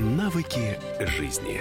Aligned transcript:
Навыки 0.00 0.78
жизни. 0.98 1.60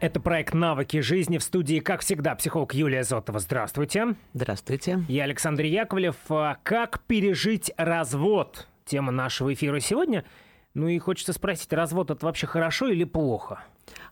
Это 0.00 0.20
проект 0.20 0.52
«Навыки 0.52 1.00
жизни» 1.00 1.38
в 1.38 1.42
студии, 1.42 1.80
как 1.80 2.02
всегда, 2.02 2.34
психолог 2.34 2.74
Юлия 2.74 3.04
Зотова. 3.04 3.38
Здравствуйте. 3.38 4.14
Здравствуйте. 4.34 5.02
Я 5.08 5.24
Александр 5.24 5.64
Яковлев. 5.64 6.16
А 6.28 6.58
Как 6.62 7.00
пережить 7.04 7.72
развод? 7.78 8.68
Тема 8.84 9.12
нашего 9.12 9.54
эфира 9.54 9.80
сегодня. 9.80 10.26
Ну 10.74 10.88
и 10.88 10.98
хочется 10.98 11.32
спросить, 11.32 11.72
развод 11.72 12.10
это 12.10 12.26
вообще 12.26 12.46
хорошо 12.46 12.88
или 12.88 13.04
плохо? 13.04 13.64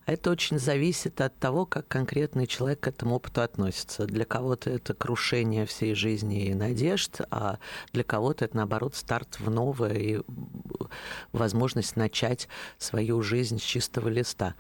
Это 0.07 0.31
очень 0.31 0.61
зависит 0.61 1.21
от 1.21 1.37
того, 1.37 1.67
как 1.67 1.89
конкретный 1.89 2.47
человек 2.47 2.81
к 2.81 2.87
этому 2.87 3.17
опыту 3.17 3.43
относится. 3.43 4.07
Для 4.07 4.25
кого-то 4.25 4.71
это 4.71 4.95
крушение 4.95 5.67
всей 5.67 5.95
жизни 5.95 6.47
и 6.47 6.55
надежд, 6.55 7.21
а 7.33 7.59
для 7.93 8.05
кого-то 8.05 8.45
это, 8.45 8.57
наоборот, 8.57 8.95
старт 8.95 9.41
в 9.41 9.51
новое 9.51 9.95
и 9.95 10.21
возможность 11.33 11.97
начать 11.97 12.47
свою 12.79 13.21
жизнь 13.21 13.59
с 13.59 13.63
чистого 13.63 14.09
листа. 14.09 14.55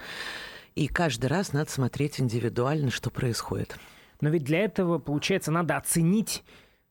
И 0.75 0.89
каждый 0.89 1.27
раз 1.27 1.53
надо 1.53 1.71
смотреть 1.71 2.21
индивидуально, 2.21 2.91
что 2.91 3.11
происходит. 3.11 3.79
Но 4.21 4.31
ведь 4.31 4.43
для 4.43 4.65
этого, 4.65 4.99
получается, 4.99 5.53
надо 5.53 5.77
оценить 5.77 6.43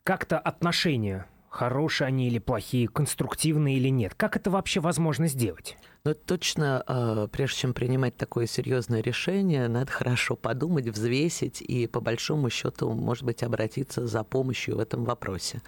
как-то 0.03 0.39
отношения 0.39 1.27
хорошие 1.55 2.07
они 2.07 2.27
или 2.27 2.37
плохие, 2.37 2.89
конструктивные 2.89 3.77
или 3.77 3.87
нет. 3.87 4.13
Как 4.13 4.35
это 4.35 4.51
вообще 4.51 4.81
возможно 4.81 5.27
сделать? 5.27 5.77
Ну, 6.03 6.13
точно, 6.13 6.83
а, 6.85 7.27
прежде 7.27 7.59
чем 7.59 7.73
принимать 7.73 8.17
такое 8.17 8.45
серьезное 8.45 9.01
решение, 9.01 9.69
надо 9.69 9.89
хорошо 9.89 10.35
подумать, 10.35 10.85
взвесить 10.87 11.61
и, 11.61 11.87
по 11.87 12.01
большому 12.01 12.49
счету, 12.49 12.91
может 12.91 13.23
быть, 13.23 13.41
обратиться 13.41 14.05
за 14.05 14.23
помощью 14.25 14.75
в 14.75 14.79
этом 14.79 15.05
вопросе. 15.05 15.61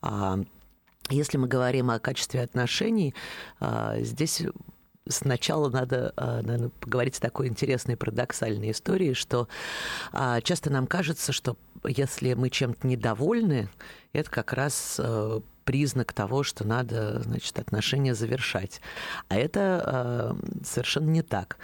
А, 0.00 0.38
если 1.10 1.36
мы 1.36 1.48
говорим 1.48 1.90
о 1.90 1.98
качестве 1.98 2.40
отношений, 2.40 3.14
а, 3.60 3.96
здесь 4.00 4.42
сначала 5.06 5.68
надо, 5.68 6.14
наверное, 6.16 6.70
поговорить 6.80 7.18
о 7.18 7.20
такой 7.20 7.48
интересной 7.48 7.96
парадоксальной 7.96 8.70
истории, 8.70 9.12
что 9.12 9.48
часто 10.42 10.70
нам 10.70 10.86
кажется, 10.86 11.32
что 11.32 11.56
если 11.84 12.34
мы 12.34 12.50
чем-то 12.50 12.86
недовольны, 12.86 13.68
это 14.12 14.30
как 14.30 14.52
раз 14.52 14.96
э, 14.98 15.40
признак 15.64 16.12
того, 16.12 16.42
что 16.42 16.66
надо, 16.66 17.20
значит, 17.20 17.58
отношения 17.58 18.14
завершать. 18.14 18.80
А 19.28 19.36
это 19.36 20.34
э, 20.42 20.64
совершенно 20.64 21.08
не 21.10 21.22
так. 21.22 21.58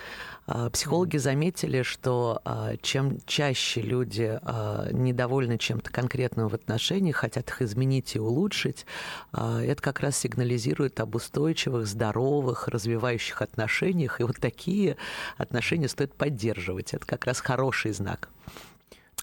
Э, 0.47 0.71
психологи 0.73 1.17
заметили, 1.17 1.83
что 1.83 2.41
э, 2.45 2.77
чем 2.83 3.19
чаще 3.27 3.81
люди 3.81 4.39
э, 4.41 4.89
недовольны 4.93 5.59
чем-то 5.59 5.91
конкретным 5.91 6.47
в 6.49 6.55
отношениях, 6.55 7.17
хотят 7.17 7.49
их 7.49 7.63
изменить 7.63 8.15
и 8.15 8.21
улучшить, 8.21 8.87
э, 9.33 9.65
это 9.67 9.83
как 9.83 9.99
раз 9.99 10.17
сигнализирует 10.17 11.01
об 11.01 11.17
устойчивых, 11.17 11.87
здоровых, 11.87 12.69
развивающих 12.69 13.43
отношениях. 13.43 14.21
И 14.21 14.25
вот 14.25 14.37
такие 14.37 14.97
отношения 15.37 15.89
стоит 15.89 16.15
поддерживать. 16.15 16.95
Это 16.95 17.05
как 17.05 17.25
раз 17.27 17.41
хороший 17.41 17.93
знак. 17.93 18.29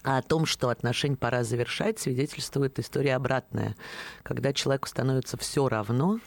А 0.04 0.18
о 0.18 0.22
том, 0.22 0.44
что 0.44 0.68
отношения 0.68 1.16
пора 1.16 1.44
завершать, 1.44 1.98
свидетельствует 1.98 2.78
история 2.78 3.16
обратная. 3.16 3.74
Когда 4.22 4.52
человеку 4.52 4.86
становится 4.86 5.38
все 5.38 5.66
равно, 5.68 6.20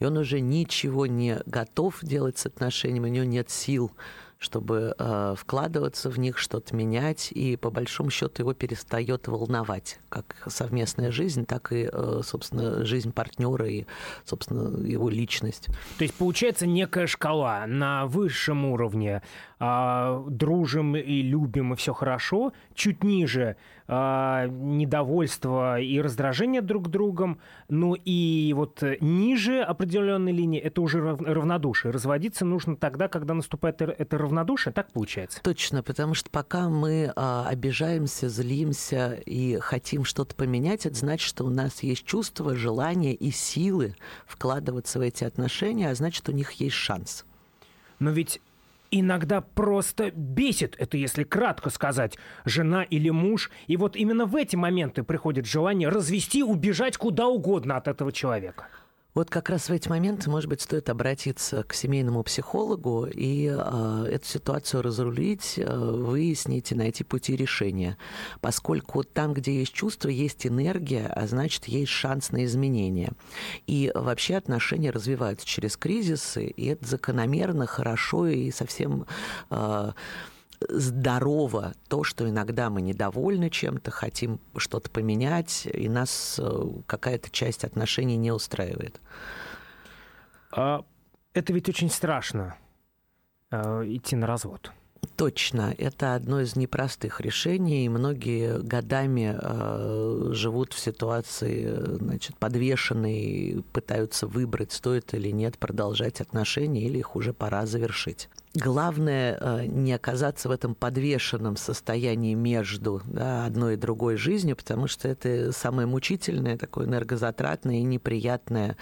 и 0.00 0.04
он 0.04 0.16
уже 0.16 0.40
ничего 0.40 1.06
не 1.06 1.40
готов 1.46 2.00
делать 2.02 2.38
с 2.38 2.46
отношениями, 2.46 3.08
у 3.08 3.12
него 3.12 3.24
нет 3.24 3.50
сил 3.50 3.92
чтобы 4.38 4.94
э, 4.96 5.34
вкладываться 5.36 6.10
в 6.10 6.18
них, 6.18 6.38
что-то 6.38 6.74
менять, 6.74 7.32
и 7.32 7.56
по 7.56 7.70
большому 7.70 8.10
счету 8.10 8.42
его 8.42 8.54
перестает 8.54 9.26
волновать, 9.26 9.98
как 10.08 10.36
совместная 10.46 11.10
жизнь, 11.10 11.44
так 11.44 11.72
и, 11.72 11.88
э, 11.92 12.20
собственно, 12.22 12.84
жизнь 12.84 13.12
партнера 13.12 13.68
и, 13.68 13.84
собственно, 14.24 14.86
его 14.86 15.08
личность. 15.08 15.66
То 15.98 16.04
есть 16.04 16.14
получается 16.14 16.66
некая 16.66 17.08
шкала 17.08 17.66
на 17.66 18.06
высшем 18.06 18.64
уровне 18.64 19.22
э, 19.58 20.24
дружим 20.28 20.94
и 20.94 21.22
любим 21.22 21.72
и 21.72 21.76
все 21.76 21.92
хорошо, 21.92 22.52
чуть 22.74 23.02
ниже 23.02 23.56
недовольство 23.88 25.80
и 25.80 25.98
раздражение 26.00 26.60
друг 26.60 26.88
другом, 26.88 27.40
ну 27.70 27.94
и 27.94 28.52
вот 28.54 28.82
ниже 29.00 29.62
определенной 29.62 30.32
линии 30.32 30.60
это 30.60 30.82
уже 30.82 31.00
равнодушие. 31.00 31.90
Разводиться 31.90 32.44
нужно 32.44 32.76
тогда, 32.76 33.08
когда 33.08 33.32
наступает 33.32 33.80
это 33.80 34.18
равнодушие, 34.18 34.74
так 34.74 34.92
получается? 34.92 35.40
Точно, 35.42 35.82
потому 35.82 36.12
что 36.12 36.28
пока 36.28 36.68
мы 36.68 37.12
а, 37.16 37.46
обижаемся, 37.48 38.28
злимся 38.28 39.14
и 39.24 39.56
хотим 39.58 40.04
что-то 40.04 40.34
поменять, 40.34 40.84
это 40.84 40.96
значит, 40.96 41.26
что 41.26 41.44
у 41.44 41.50
нас 41.50 41.82
есть 41.82 42.04
чувство, 42.04 42.54
желание 42.54 43.14
и 43.14 43.30
силы 43.30 43.96
вкладываться 44.26 44.98
в 44.98 45.02
эти 45.02 45.24
отношения, 45.24 45.90
а 45.90 45.94
значит, 45.94 46.28
у 46.28 46.32
них 46.32 46.52
есть 46.52 46.76
шанс. 46.76 47.24
Но 47.98 48.10
ведь 48.10 48.40
иногда 48.90 49.40
просто 49.40 50.10
бесит, 50.10 50.74
это 50.78 50.96
если 50.96 51.24
кратко 51.24 51.70
сказать, 51.70 52.18
жена 52.44 52.82
или 52.82 53.10
муж. 53.10 53.50
И 53.66 53.76
вот 53.76 53.96
именно 53.96 54.26
в 54.26 54.36
эти 54.36 54.56
моменты 54.56 55.02
приходит 55.02 55.46
желание 55.46 55.88
развести, 55.88 56.42
убежать 56.42 56.96
куда 56.96 57.26
угодно 57.26 57.76
от 57.76 57.88
этого 57.88 58.12
человека. 58.12 58.68
Вот 59.14 59.30
как 59.30 59.48
раз 59.48 59.68
в 59.68 59.72
эти 59.72 59.88
моменты, 59.88 60.30
может 60.30 60.48
быть, 60.48 60.60
стоит 60.60 60.88
обратиться 60.90 61.62
к 61.64 61.72
семейному 61.72 62.22
психологу 62.22 63.06
и 63.06 63.46
э, 63.48 64.06
эту 64.10 64.26
ситуацию 64.26 64.82
разрулить, 64.82 65.54
э, 65.56 65.76
выяснить 65.76 66.70
и 66.72 66.74
найти 66.74 67.04
пути 67.04 67.34
решения. 67.34 67.96
Поскольку 68.40 69.02
там, 69.02 69.32
где 69.32 69.58
есть 69.58 69.72
чувство, 69.72 70.08
есть 70.08 70.46
энергия, 70.46 71.06
а 71.06 71.26
значит, 71.26 71.66
есть 71.66 71.90
шанс 71.90 72.30
на 72.32 72.44
изменения. 72.44 73.12
И 73.66 73.90
вообще 73.94 74.36
отношения 74.36 74.90
развиваются 74.90 75.46
через 75.46 75.76
кризисы, 75.76 76.46
и 76.46 76.66
это 76.66 76.86
закономерно, 76.86 77.66
хорошо 77.66 78.26
и 78.26 78.50
совсем... 78.50 79.06
Э, 79.50 79.92
здорово 80.68 81.74
то, 81.88 82.04
что 82.04 82.28
иногда 82.28 82.70
мы 82.70 82.82
недовольны 82.82 83.50
чем-то, 83.50 83.90
хотим 83.90 84.40
что-то 84.56 84.90
поменять, 84.90 85.66
и 85.72 85.88
нас 85.88 86.40
э, 86.42 86.68
какая-то 86.86 87.30
часть 87.30 87.64
отношений 87.64 88.16
не 88.16 88.32
устраивает. 88.32 89.00
А 90.52 90.84
это 91.34 91.52
ведь 91.52 91.68
очень 91.68 91.90
страшно 91.90 92.56
э, 93.50 93.84
идти 93.86 94.16
на 94.16 94.26
развод. 94.26 94.72
Точно, 95.16 95.74
это 95.78 96.14
одно 96.14 96.40
из 96.40 96.56
непростых 96.56 97.20
решений, 97.20 97.86
и 97.86 97.88
многие 97.88 98.60
годами 98.60 99.36
э, 99.40 100.30
живут 100.32 100.72
в 100.72 100.78
ситуации, 100.78 101.72
значит, 101.96 102.36
подвешенные, 102.36 103.62
пытаются 103.72 104.26
выбрать, 104.26 104.72
стоит 104.72 105.14
или 105.14 105.30
нет 105.30 105.58
продолжать 105.58 106.20
отношения, 106.20 106.82
или 106.82 106.98
их 106.98 107.16
уже 107.16 107.32
пора 107.32 107.66
завершить. 107.66 108.28
Главное 108.58 109.38
э, 109.40 109.66
не 109.66 109.92
оказаться 109.92 110.48
в 110.48 110.52
этом 110.52 110.74
подвешенном 110.74 111.56
состоянии 111.56 112.34
между 112.34 113.00
да, 113.04 113.46
одной 113.46 113.74
и 113.74 113.76
другой 113.76 114.16
жизнью, 114.16 114.56
потому 114.56 114.88
что 114.88 115.06
это 115.06 115.52
самое 115.52 115.86
мучительное, 115.86 116.58
такое 116.58 116.86
энергозатратное 116.86 117.76
и 117.76 117.82
неприятное 117.82 118.76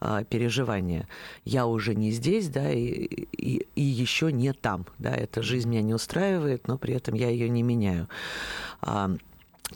э, 0.00 0.24
переживание. 0.28 1.08
Я 1.44 1.66
уже 1.66 1.94
не 1.94 2.12
здесь, 2.12 2.48
да, 2.48 2.70
и, 2.70 3.26
и, 3.32 3.66
и 3.74 3.82
еще 3.82 4.30
не 4.30 4.52
там. 4.52 4.86
Да, 4.98 5.12
эта 5.12 5.42
жизнь 5.42 5.70
меня 5.70 5.82
не 5.82 5.94
устраивает, 5.94 6.68
но 6.68 6.78
при 6.78 6.94
этом 6.94 7.14
я 7.14 7.28
ее 7.28 7.48
не 7.48 7.62
меняю. 7.62 8.08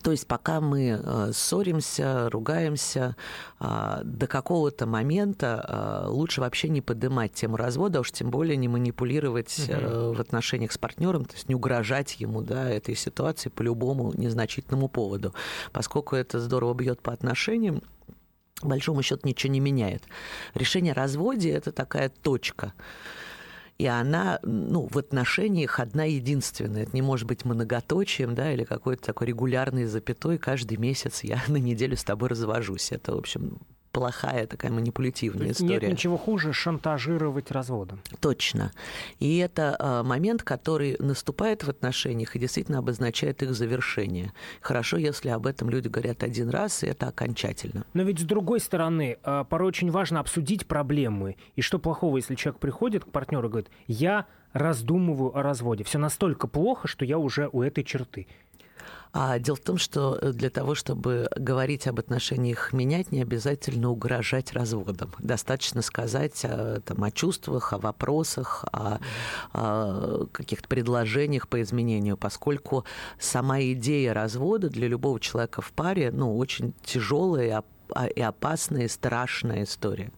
То 0.02 0.12
есть 0.12 0.26
пока 0.26 0.60
мы 0.60 1.00
э, 1.02 1.30
ссоримся, 1.34 2.30
ругаемся, 2.30 3.16
а, 3.58 4.00
до 4.04 4.26
какого-то 4.26 4.86
момента 4.86 5.64
а, 5.66 6.08
лучше 6.08 6.40
вообще 6.40 6.68
не 6.68 6.80
поднимать 6.80 7.34
тему 7.34 7.56
развода, 7.56 7.98
а 7.98 8.00
уж 8.02 8.12
тем 8.12 8.30
более 8.30 8.56
не 8.56 8.68
манипулировать 8.68 9.58
угу. 9.58 10.14
в 10.14 10.20
отношениях 10.20 10.72
с 10.72 10.78
партнером, 10.78 11.24
то 11.24 11.34
есть 11.34 11.48
не 11.48 11.54
угрожать 11.54 12.20
ему 12.20 12.42
да, 12.42 12.70
этой 12.70 12.94
ситуации 12.94 13.48
по 13.50 13.62
любому 13.62 14.12
незначительному 14.16 14.88
поводу. 14.88 15.34
Поскольку 15.72 16.16
это 16.16 16.38
здорово 16.38 16.72
бьет 16.74 17.02
по 17.02 17.12
отношениям, 17.12 17.82
большому 18.62 19.02
счету 19.02 19.26
ничего 19.26 19.52
не 19.52 19.60
меняет. 19.60 20.04
Решение 20.54 20.92
о 20.92 20.96
разводе– 20.96 21.50
это 21.50 21.72
такая 21.72 22.10
точка 22.10 22.72
и 23.80 23.86
она 23.86 24.40
ну, 24.42 24.88
в 24.90 24.98
отношениях 24.98 25.80
одна 25.80 26.04
единственная. 26.04 26.82
Это 26.82 26.90
не 26.92 27.00
может 27.00 27.26
быть 27.26 27.46
многоточием, 27.46 28.34
да, 28.34 28.52
или 28.52 28.64
какой-то 28.64 29.02
такой 29.02 29.28
регулярной 29.28 29.86
запятой. 29.86 30.36
Каждый 30.36 30.76
месяц 30.76 31.24
я 31.24 31.42
на 31.48 31.56
неделю 31.56 31.96
с 31.96 32.04
тобой 32.04 32.28
развожусь. 32.28 32.92
Это, 32.92 33.14
в 33.14 33.18
общем, 33.18 33.58
плохая 33.92 34.46
такая 34.46 34.70
манипулятивная 34.70 35.52
история. 35.52 35.80
Нет 35.80 35.90
ничего 35.90 36.16
хуже 36.16 36.52
шантажировать 36.52 37.50
разводом. 37.50 38.00
Точно. 38.20 38.72
И 39.18 39.38
это 39.38 39.76
а, 39.78 40.02
момент, 40.02 40.42
который 40.42 40.96
наступает 40.98 41.64
в 41.64 41.68
отношениях 41.68 42.36
и 42.36 42.38
действительно 42.38 42.78
обозначает 42.78 43.42
их 43.42 43.54
завершение. 43.54 44.32
Хорошо, 44.60 44.96
если 44.96 45.28
об 45.30 45.46
этом 45.46 45.70
люди 45.70 45.88
говорят 45.88 46.22
один 46.22 46.50
раз, 46.50 46.82
и 46.82 46.86
это 46.86 47.08
окончательно. 47.08 47.84
Но 47.94 48.02
ведь 48.02 48.20
с 48.20 48.24
другой 48.24 48.60
стороны, 48.60 49.18
а, 49.22 49.44
порой 49.44 49.68
очень 49.68 49.90
важно 49.90 50.20
обсудить 50.20 50.66
проблемы. 50.66 51.36
И 51.56 51.62
что 51.62 51.78
плохого, 51.78 52.16
если 52.18 52.34
человек 52.34 52.60
приходит 52.60 53.04
к 53.04 53.10
партнеру 53.10 53.48
и 53.48 53.50
говорит, 53.50 53.70
я 53.86 54.26
раздумываю 54.52 55.36
о 55.36 55.42
разводе. 55.42 55.84
Все 55.84 55.98
настолько 55.98 56.48
плохо, 56.48 56.88
что 56.88 57.04
я 57.04 57.18
уже 57.18 57.48
у 57.52 57.62
этой 57.62 57.84
черты. 57.84 58.26
А 59.12 59.40
дело 59.40 59.56
в 59.56 59.60
том, 59.60 59.76
что 59.76 60.16
э, 60.20 60.32
для 60.32 60.50
того, 60.50 60.76
чтобы 60.76 61.28
говорить 61.34 61.88
об 61.88 61.98
отношениях 61.98 62.72
менять, 62.72 63.10
не 63.10 63.22
обязательно 63.22 63.90
угрожать 63.90 64.52
разводом. 64.52 65.12
Достаточно 65.18 65.82
сказать 65.82 66.44
о, 66.44 66.80
там, 66.80 67.02
о 67.02 67.10
чувствах, 67.10 67.72
о 67.72 67.78
вопросах, 67.78 68.64
о, 68.72 69.00
о 69.52 70.26
каких-то 70.26 70.68
предложениях 70.68 71.48
по 71.48 71.60
изменению, 71.60 72.16
поскольку 72.16 72.84
сама 73.18 73.60
идея 73.60 74.14
развода 74.14 74.68
для 74.68 74.86
любого 74.86 75.18
человека 75.18 75.60
в 75.60 75.72
паре 75.72 76.12
ну, 76.12 76.36
очень 76.36 76.72
тяжелая 76.84 77.64
и 78.14 78.20
опасная, 78.20 78.84
и 78.84 78.88
страшная 78.88 79.64
история. 79.64 80.12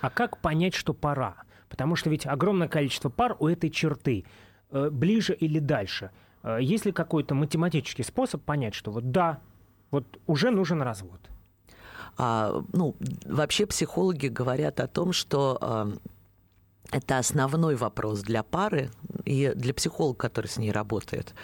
А 0.00 0.10
как 0.10 0.38
понять, 0.38 0.74
что 0.74 0.92
пора? 0.92 1.36
Потому 1.68 1.94
что 1.94 2.10
ведь 2.10 2.26
огромное 2.26 2.66
количество 2.66 3.10
пар 3.10 3.36
у 3.38 3.46
этой 3.46 3.70
черты. 3.70 4.24
Э, 4.72 4.90
ближе 4.90 5.34
или 5.34 5.60
дальше– 5.60 6.10
есть 6.60 6.84
ли 6.84 6.92
какой-то 6.92 7.34
математический 7.34 8.04
способ 8.04 8.42
понять, 8.42 8.74
что 8.74 8.90
вот 8.90 9.10
да, 9.10 9.40
вот 9.90 10.04
уже 10.26 10.50
нужен 10.50 10.82
развод? 10.82 11.20
А, 12.16 12.62
ну, 12.72 12.94
вообще 13.24 13.66
психологи 13.66 14.28
говорят 14.28 14.80
о 14.80 14.86
том, 14.86 15.12
что 15.12 15.58
а, 15.60 15.92
это 16.94 17.18
основной 17.18 17.74
вопрос 17.74 18.20
для 18.20 18.44
пары 18.44 18.88
и 19.24 19.52
для 19.56 19.74
психолога, 19.74 20.16
который 20.16 20.46
с 20.46 20.58
ней 20.58 20.70
работает. 20.70 21.34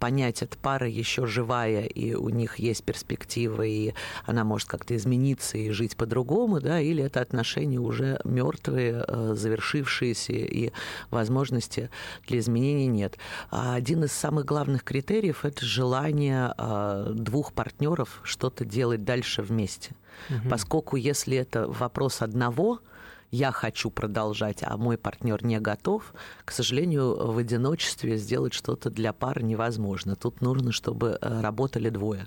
Понять, 0.00 0.42
эта 0.42 0.58
пара 0.58 0.88
еще 0.88 1.26
живая, 1.26 1.84
и 1.84 2.14
у 2.14 2.28
них 2.28 2.58
есть 2.58 2.82
перспективы, 2.82 3.68
и 3.68 3.94
она 4.24 4.42
может 4.42 4.68
как-то 4.68 4.96
измениться 4.96 5.58
и 5.58 5.70
жить 5.70 5.96
по-другому, 5.96 6.60
да, 6.60 6.80
или 6.80 7.04
это 7.04 7.20
отношения 7.20 7.78
уже 7.78 8.20
мертвые, 8.24 9.04
э, 9.06 9.34
завершившиеся, 9.36 10.32
и 10.32 10.72
возможности 11.10 11.88
для 12.26 12.40
изменений 12.40 12.88
нет. 12.88 13.16
А 13.52 13.76
один 13.76 14.02
из 14.02 14.12
самых 14.12 14.44
главных 14.44 14.82
критериев– 14.82 15.40
это 15.44 15.64
желание 15.64 16.52
э, 16.58 17.12
двух 17.14 17.52
партнеров 17.52 18.20
что-то 18.24 18.64
делать 18.64 19.04
дальше 19.04 19.42
вместе. 19.42 19.94
Угу. 20.30 20.48
Поскольку 20.48 20.96
если 20.96 21.36
это 21.36 21.68
вопрос 21.68 22.22
одного– 22.22 22.80
я 23.36 23.52
хочу 23.52 23.90
продолжать, 23.90 24.62
а 24.62 24.76
мой 24.76 24.96
партнер 24.96 25.44
не 25.44 25.60
готов, 25.60 26.14
к 26.44 26.52
сожалению, 26.52 27.32
в 27.32 27.36
одиночестве 27.36 28.16
сделать 28.16 28.54
что-то 28.54 28.88
для 28.90 29.12
пары 29.12 29.42
невозможно. 29.42 30.16
Тут 30.16 30.40
нужно, 30.40 30.72
чтобы 30.72 31.18
э, 31.20 31.40
работали 31.42 31.90
двое. 31.90 32.26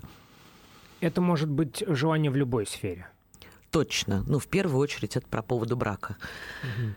Это 1.00 1.20
может 1.20 1.48
быть 1.48 1.82
желание 1.86 2.30
в 2.30 2.36
любой 2.36 2.66
сфере. 2.66 3.08
Точно. 3.70 4.24
Ну, 4.28 4.38
в 4.38 4.46
первую 4.46 4.78
очередь, 4.78 5.16
это 5.16 5.26
про 5.26 5.42
поводу 5.42 5.76
брака. 5.76 6.16
Угу. 6.62 6.94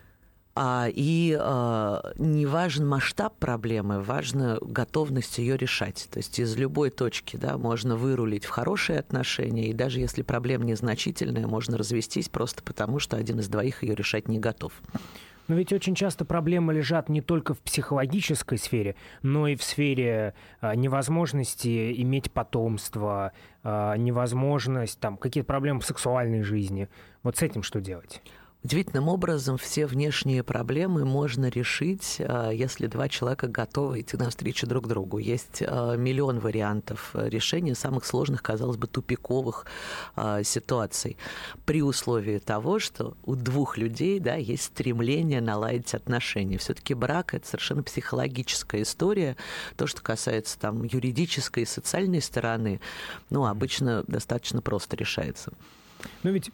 А, 0.55 0.87
и 0.87 1.35
а, 1.39 2.13
не 2.17 2.45
важен 2.45 2.87
масштаб 2.87 3.35
проблемы, 3.37 4.01
важна 4.01 4.59
готовность 4.61 5.39
ее 5.39 5.57
решать. 5.57 6.07
То 6.11 6.17
есть 6.17 6.37
из 6.39 6.55
любой 6.55 6.91
точки 6.91 7.37
да, 7.37 7.57
можно 7.57 7.95
вырулить 7.95 8.45
в 8.45 8.49
хорошие 8.49 8.99
отношения, 8.99 9.69
и 9.69 9.73
даже 9.73 9.99
если 9.99 10.21
проблема 10.21 10.65
незначительная, 10.65 11.47
можно 11.47 11.75
развестись 11.75 12.29
просто 12.29 12.61
потому, 12.61 12.99
что 12.99 13.17
один 13.17 13.39
из 13.39 13.47
двоих 13.47 13.81
ее 13.81 13.95
решать 13.95 14.27
не 14.27 14.37
готов. 14.37 14.73
Но 15.47 15.55
ведь 15.55 15.73
очень 15.73 15.95
часто 15.95 16.23
проблемы 16.23 16.73
лежат 16.73 17.09
не 17.09 17.21
только 17.21 17.53
в 17.53 17.59
психологической 17.59 18.57
сфере, 18.57 18.95
но 19.23 19.47
и 19.47 19.55
в 19.55 19.63
сфере 19.63 20.35
а, 20.61 20.75
невозможности 20.75 21.99
иметь 22.01 22.31
потомство, 22.31 23.33
а, 23.63 23.97
невозможность, 23.97 24.99
там, 24.99 25.17
какие-то 25.17 25.47
проблемы 25.47 25.79
в 25.79 25.85
сексуальной 25.85 26.43
жизни. 26.43 26.89
Вот 27.23 27.37
с 27.37 27.41
этим 27.41 27.63
что 27.63 27.81
делать? 27.81 28.21
Удивительным 28.63 29.09
образом 29.09 29.57
все 29.57 29.85
внешние 29.85 30.41
проблемы 30.41 31.03
можно 31.03 31.49
решить, 31.49 32.17
а, 32.19 32.49
если 32.49 32.87
два 32.87 33.09
человека 33.09 33.47
готовы 33.47 33.99
идти 33.99 34.15
навстречу 34.15 34.65
друг 34.67 34.87
другу. 34.87 35.17
Есть 35.17 35.61
а, 35.61 35.97
миллион 35.97 36.39
вариантов 36.39 37.11
решения 37.13 37.75
самых 37.75 38.05
сложных, 38.05 38.41
казалось 38.41 38.77
бы, 38.77 38.87
тупиковых 38.87 39.65
ситуаций. 40.43 41.17
При 41.65 41.81
условии 41.81 42.39
того, 42.39 42.79
что 42.79 43.17
у 43.25 43.35
двух 43.35 43.77
людей 43.77 44.19
да, 44.19 44.35
есть 44.35 44.63
стремление 44.63 45.41
наладить 45.41 45.93
отношения. 45.93 46.57
Все-таки 46.57 46.93
брак– 46.93 47.33
это 47.35 47.45
совершенно 47.47 47.83
психологическая 47.83 48.83
история. 48.83 49.35
То, 49.75 49.87
что 49.87 50.01
касается 50.01 50.57
там, 50.59 50.83
юридической 50.83 51.63
и 51.63 51.65
социальной 51.65 52.21
стороны, 52.21 52.79
ну, 53.29 53.45
обычно 53.45 54.03
достаточно 54.07 54.61
просто 54.61 54.95
решается. 54.95 55.51
Но 56.23 56.31
ведь 56.31 56.51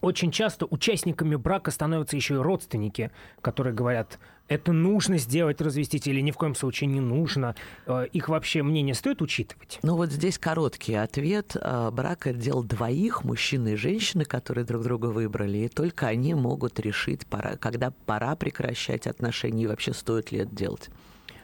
очень 0.00 0.30
часто 0.30 0.66
участниками 0.66 1.36
брака 1.36 1.70
становятся 1.70 2.16
еще 2.16 2.34
и 2.34 2.38
родственники, 2.38 3.10
которые 3.40 3.74
говорят, 3.74 4.18
это 4.48 4.72
нужно 4.72 5.18
сделать, 5.18 5.60
развестись, 5.60 6.06
или 6.06 6.20
ни 6.20 6.30
в 6.30 6.36
коем 6.36 6.54
случае 6.54 6.88
не 6.88 7.00
нужно. 7.00 7.54
Э, 7.86 8.06
их 8.12 8.28
вообще 8.28 8.62
мнение 8.62 8.94
стоит 8.94 9.20
учитывать? 9.20 9.78
Ну 9.82 9.96
вот 9.96 10.10
здесь 10.10 10.38
короткий 10.38 10.94
ответ. 10.94 11.54
Э, 11.60 11.90
брак– 11.90 12.26
это 12.28 12.38
дело 12.38 12.64
двоих, 12.64 13.24
мужчины 13.24 13.74
и 13.74 13.76
женщины, 13.76 14.24
которые 14.24 14.64
друг 14.64 14.82
друга 14.82 15.06
выбрали, 15.06 15.58
и 15.58 15.68
только 15.68 16.06
они 16.06 16.34
могут 16.34 16.80
решить, 16.80 17.26
пора, 17.26 17.56
когда 17.56 17.90
пора 18.06 18.36
прекращать 18.36 19.06
отношения, 19.06 19.64
и 19.64 19.66
вообще 19.66 19.92
стоит 19.92 20.32
ли 20.32 20.40
это 20.40 20.54
делать. 20.54 20.88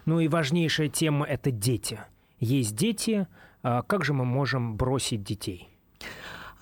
Ну 0.06 0.20
и 0.20 0.28
важнейшая 0.28 0.88
тема– 0.88 1.26
это 1.28 1.50
дети. 1.50 2.00
Есть 2.40 2.74
дети, 2.74 3.26
а 3.62 3.82
как 3.82 4.04
же 4.04 4.14
мы 4.14 4.24
можем 4.24 4.76
бросить 4.76 5.22
детей? 5.22 5.73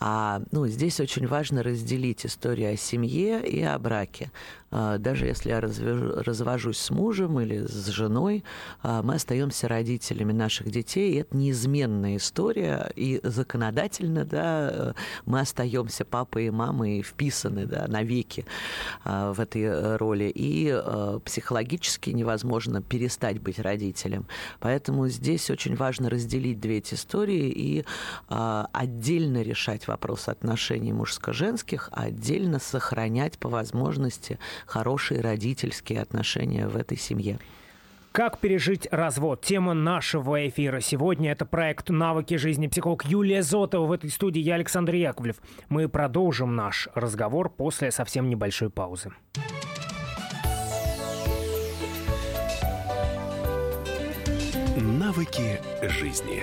А 0.05 0.43
ну, 0.51 0.67
здесь 0.67 0.99
очень 0.99 1.29
важно 1.29 1.63
разделить 1.63 2.27
историю 2.27 2.75
о 2.75 2.77
семье 2.77 3.41
и 3.41 3.63
о 3.63 3.79
браке. 3.79 4.33
А, 4.73 4.99
даже 4.99 5.27
если 5.27 5.51
я 5.51 5.61
развожусь 5.61 6.79
с 6.79 6.91
мужем 6.91 7.39
или 7.39 7.67
с 7.67 7.89
женой, 7.89 8.43
а, 8.83 9.03
мы 9.03 9.15
остаемся 9.17 9.69
родителями 9.69 10.33
наших 10.33 10.71
детей. 10.71 11.13
И 11.13 11.17
это 11.19 11.37
неизменная 11.37 12.17
история. 12.17 12.91
И 12.97 13.21
законодательно 13.23 14.25
да, 14.25 14.95
мы 15.27 15.41
остаемся 15.41 16.05
папой 16.05 16.47
и 16.47 16.51
мамой 16.51 17.03
вписаны 17.03 17.67
да, 17.67 17.87
навеки 17.87 18.47
а, 19.05 19.33
в 19.33 19.41
этой 19.41 19.63
э, 19.63 19.97
роли. 19.97 20.33
И 20.35 20.73
психологически 21.25 22.11
невозможно 22.11 22.81
перестать 22.81 23.41
быть 23.41 23.59
родителем. 23.59 24.27
Поэтому 24.61 25.09
здесь 25.09 25.51
очень 25.51 25.77
важно 25.77 26.09
разделить 26.09 26.61
две 26.61 26.79
эти 26.79 26.95
истории 26.95 27.51
и 27.51 27.85
отдельно 28.29 29.43
решать 29.43 29.87
вопрос 29.87 30.29
отношений 30.29 30.93
мужско-женских, 30.93 31.91
а 31.93 32.05
отдельно 32.05 32.59
сохранять 32.59 33.39
по 33.39 33.49
возможности 33.49 34.39
хорошие 34.67 35.21
родительские 35.21 36.01
отношения 36.01 36.67
в 36.69 36.77
этой 36.77 36.99
семье. 36.99 37.39
Как 38.13 38.41
пережить 38.41 38.87
развод? 38.91 39.41
Тема 39.41 39.73
нашего 39.73 40.47
эфира 40.47 40.81
сегодня– 40.81 41.33
это 41.33 41.47
проект 41.47 41.89
«Навыки 41.89 42.35
жизни». 42.35 42.67
Психолог 42.67 43.07
Юлия 43.07 43.43
Зотова 43.43 43.87
в 43.87 43.93
этой 43.93 44.11
студии, 44.11 44.41
я 44.41 44.57
Александр 44.57 44.93
Яковлев. 44.93 45.37
Мы 45.71 45.89
продолжим 45.89 46.55
наш 46.55 46.89
разговор 46.95 47.49
после 47.49 47.91
совсем 47.91 48.29
небольшой 48.29 48.69
паузы. 48.69 49.13
Навыки 54.77 55.59
жизни. 55.83 56.43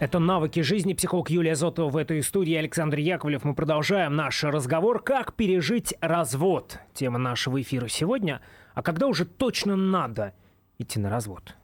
Это 0.00 0.18
«Навыки 0.18 0.60
жизни». 0.60 0.94
Психолог 0.94 1.28
Юлия 1.28 1.54
Зотова 1.54 1.90
в 1.90 1.96
этой 1.98 2.22
студии. 2.22 2.54
Александр 2.54 2.96
Яковлев. 2.96 3.44
Мы 3.44 3.54
продолжаем 3.54 4.16
наш 4.16 4.42
разговор 4.42 5.02
«Как 5.02 5.34
пережить 5.34 5.92
развод?» 6.00 6.78
Тема 6.94 7.18
нашего 7.18 7.60
эфира 7.60 7.86
сегодня. 7.86 8.40
А 8.72 8.82
когда 8.82 9.08
уже 9.08 9.26
точно 9.26 9.76
надо 9.76 10.32
идти 10.78 10.98
на 10.98 11.10
развод? 11.10 11.54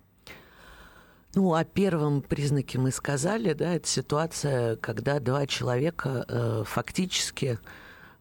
Ну, 1.35 1.55
о 1.55 1.65
первом 1.65 2.21
признаке 2.21 2.79
мы 2.79 2.91
сказали, 2.91 3.55
да, 3.55 3.73
это 3.73 3.89
ситуация, 3.89 4.77
когда 4.77 5.19
два 5.19 5.47
человека 5.47 6.27
э, 6.29 6.65
фактически 6.67 7.59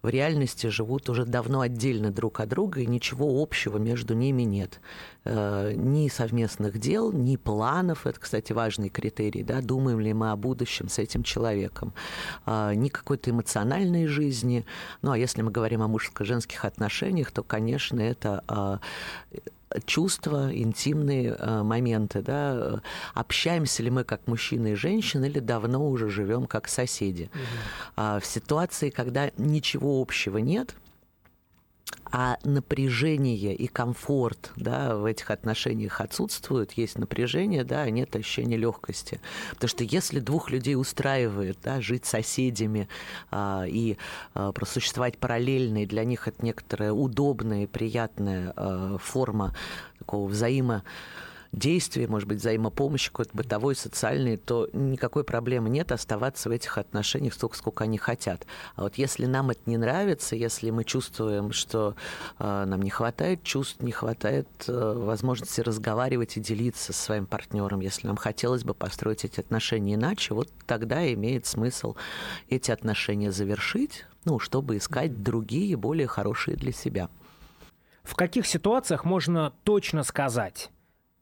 в 0.06 0.10
реальности 0.10 0.68
живут 0.68 1.10
уже 1.10 1.26
давно 1.26 1.62
отдельно 1.62 2.12
друг 2.12 2.40
от 2.40 2.50
друга, 2.50 2.80
и 2.80 2.86
ничего 2.86 3.42
общего 3.42 3.78
между 3.78 4.14
ними 4.14 4.44
нет. 4.44 4.80
Э, 5.24 5.74
ни 5.76 6.08
совместных 6.10 6.78
дел, 6.78 7.12
ни 7.12 7.36
планов, 7.36 8.06
это, 8.06 8.20
кстати, 8.20 8.54
важный 8.54 8.90
критерий, 8.90 9.44
да, 9.44 9.62
думаем 9.62 10.00
ли 10.00 10.14
мы 10.14 10.32
о 10.32 10.36
будущем 10.36 10.90
с 10.90 11.00
этим 11.00 11.24
человеком, 11.24 11.94
э, 12.46 12.74
ни 12.76 12.90
какой-то 12.90 13.32
эмоциональной 13.32 14.06
жизни. 14.06 14.64
Ну, 15.02 15.12
а 15.12 15.18
если 15.18 15.42
мы 15.42 15.52
говорим 15.52 15.82
о 15.82 15.88
мужско-женских 15.88 16.64
отношениях, 16.66 17.32
то, 17.32 17.42
конечно, 17.42 18.00
это 18.00 18.44
э, 18.48 19.40
чувства, 19.86 20.56
интимные 20.56 21.36
э, 21.38 21.64
моменты, 21.64 22.22
да, 22.22 22.82
общаемся 23.14 23.84
ли 23.84 23.90
мы 23.90 24.04
как 24.04 24.28
мужчина 24.28 24.74
и 24.74 24.76
женщина, 24.76 25.26
или 25.26 25.40
давно 25.40 25.90
уже 25.90 26.10
живем 26.10 26.46
как 26.46 26.68
соседи. 26.68 27.30
Угу. 27.34 28.20
В 28.22 28.26
ситуации, 28.26 28.90
когда 28.90 29.32
ничего 29.38 30.02
общего 30.02 30.38
нет, 30.38 30.76
а 32.12 32.38
напряжение 32.44 33.54
и 33.54 33.68
комфорт 33.68 34.52
да, 34.56 34.96
в 34.96 35.06
этих 35.06 35.32
отношениях 35.32 36.00
отсутствуют, 36.02 36.72
есть 36.74 36.98
напряжение, 36.98 37.64
да, 37.64 37.82
а 37.82 37.90
нет 37.90 38.16
ощущения 38.16 38.58
легкости. 38.58 39.20
Потому 39.52 39.70
что 39.70 39.84
если 39.84 40.20
двух 40.20 40.50
людей 40.50 40.76
устраивает 40.76 41.58
да, 41.64 41.82
жить 41.82 42.06
соседями 42.06 42.88
а, 43.32 43.66
и 43.68 43.98
а, 44.34 44.52
просуществовать 44.52 45.18
параллельно, 45.18 45.84
и 45.84 45.86
для 45.86 46.06
них 46.06 46.28
это 46.28 46.46
некоторая 46.46 46.94
удобная 46.94 47.64
и 47.64 47.68
приятная 47.68 48.54
а, 48.56 48.98
форма 48.98 49.54
такого 50.00 50.28
взаимо 50.28 50.84
действий, 51.56 52.06
может 52.08 52.28
быть, 52.28 52.40
взаимопомощи 52.40 53.10
какой-то 53.10 53.32
бытовой, 53.34 53.76
социальной, 53.76 54.38
то 54.38 54.70
никакой 54.74 55.24
проблемы 55.24 55.70
нет 55.70 55.92
оставаться 55.92 56.50
в 56.50 56.52
этих 56.52 56.78
отношениях 56.78 57.34
столько, 57.34 57.58
сколько 57.58 57.84
они 57.86 57.98
хотят. 57.98 58.46
А 58.76 58.84
вот 58.84 58.96
если 58.96 59.26
нам 59.26 59.50
это 59.50 59.62
не 59.66 59.78
нравится, 59.78 60.36
если 60.36 60.70
мы 60.70 60.84
чувствуем, 60.84 61.52
что 61.52 61.96
э, 62.40 62.66
нам 62.66 62.82
не 62.82 62.90
хватает 62.90 63.44
чувств, 63.44 63.82
не 63.82 63.92
хватает 63.92 64.48
э, 64.68 64.94
возможности 64.96 65.62
разговаривать 65.62 66.38
и 66.38 66.42
делиться 66.42 66.94
со 66.94 67.02
своим 67.02 67.26
партнером, 67.26 67.80
если 67.80 68.08
нам 68.08 68.18
хотелось 68.18 68.64
бы 68.64 68.74
построить 68.74 69.24
эти 69.24 69.40
отношения 69.40 69.96
иначе, 69.96 70.34
вот 70.34 70.50
тогда 70.66 71.12
имеет 71.14 71.46
смысл 71.46 71.96
эти 72.50 72.72
отношения 72.72 73.32
завершить, 73.32 74.06
ну, 74.26 74.40
чтобы 74.40 74.78
искать 74.78 75.24
другие, 75.24 75.78
более 75.78 76.08
хорошие 76.08 76.58
для 76.58 76.74
себя. 76.74 77.10
В 78.04 78.16
каких 78.16 78.46
ситуациях 78.46 79.04
можно 79.04 79.54
точно 79.64 80.04
сказать, 80.04 80.70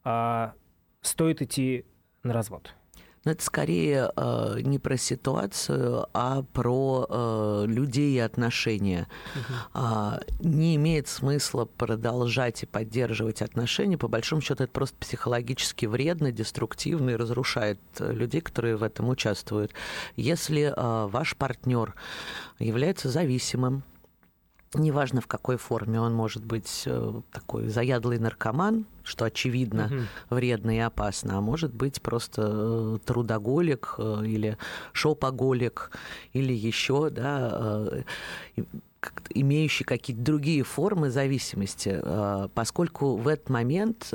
а, 0.04 0.54
стоит 1.00 1.42
идти 1.42 1.84
на 2.22 2.32
развод? 2.32 2.74
Но 3.24 3.32
это 3.32 3.42
скорее 3.42 4.10
э, 4.14 4.58
не 4.60 4.78
про 4.78 4.98
ситуацию, 4.98 6.06
а 6.12 6.42
про 6.42 7.06
э, 7.08 7.64
людей 7.66 8.16
и 8.16 8.18
отношения. 8.18 9.08
Угу. 9.34 9.82
Э, 9.82 10.20
не 10.40 10.76
имеет 10.76 11.08
смысла 11.08 11.64
продолжать 11.64 12.62
и 12.62 12.66
поддерживать 12.66 13.40
отношения. 13.40 13.96
По 13.96 14.08
большому 14.08 14.42
счету, 14.42 14.64
это 14.64 14.72
просто 14.72 14.96
психологически 14.98 15.86
вредно, 15.86 16.32
деструктивно 16.32 17.10
и 17.10 17.16
разрушает 17.16 17.80
людей, 17.98 18.42
которые 18.42 18.76
в 18.76 18.82
этом 18.82 19.08
участвуют. 19.08 19.72
Если 20.16 20.64
э, 20.64 21.06
ваш 21.06 21.34
партнер 21.36 21.94
является 22.58 23.08
зависимым, 23.08 23.84
неважно 24.74 25.20
в 25.20 25.26
какой 25.26 25.56
форме, 25.56 26.00
он 26.00 26.14
может 26.14 26.44
быть 26.44 26.84
э, 26.86 27.20
такой 27.32 27.68
заядлый 27.68 28.18
наркоман, 28.18 28.86
что 29.02 29.24
очевидно 29.24 29.86
угу. 29.86 30.36
вредно 30.36 30.76
и 30.76 30.80
опасно, 30.80 31.38
а 31.38 31.40
может 31.40 31.74
быть 31.74 32.00
просто 32.02 32.42
э, 32.44 32.98
трудоголик 33.04 33.94
э, 33.98 34.22
или 34.24 34.58
шопоголик 34.92 35.90
или 36.32 36.52
еще, 36.52 37.10
да, 37.10 37.90
имеющий 39.30 39.84
какие-то 39.84 40.22
другие 40.22 40.62
формы 40.62 41.10
зависимости, 41.10 42.00
поскольку 42.54 43.16
в 43.16 43.28
этот 43.28 43.50
момент 43.50 44.10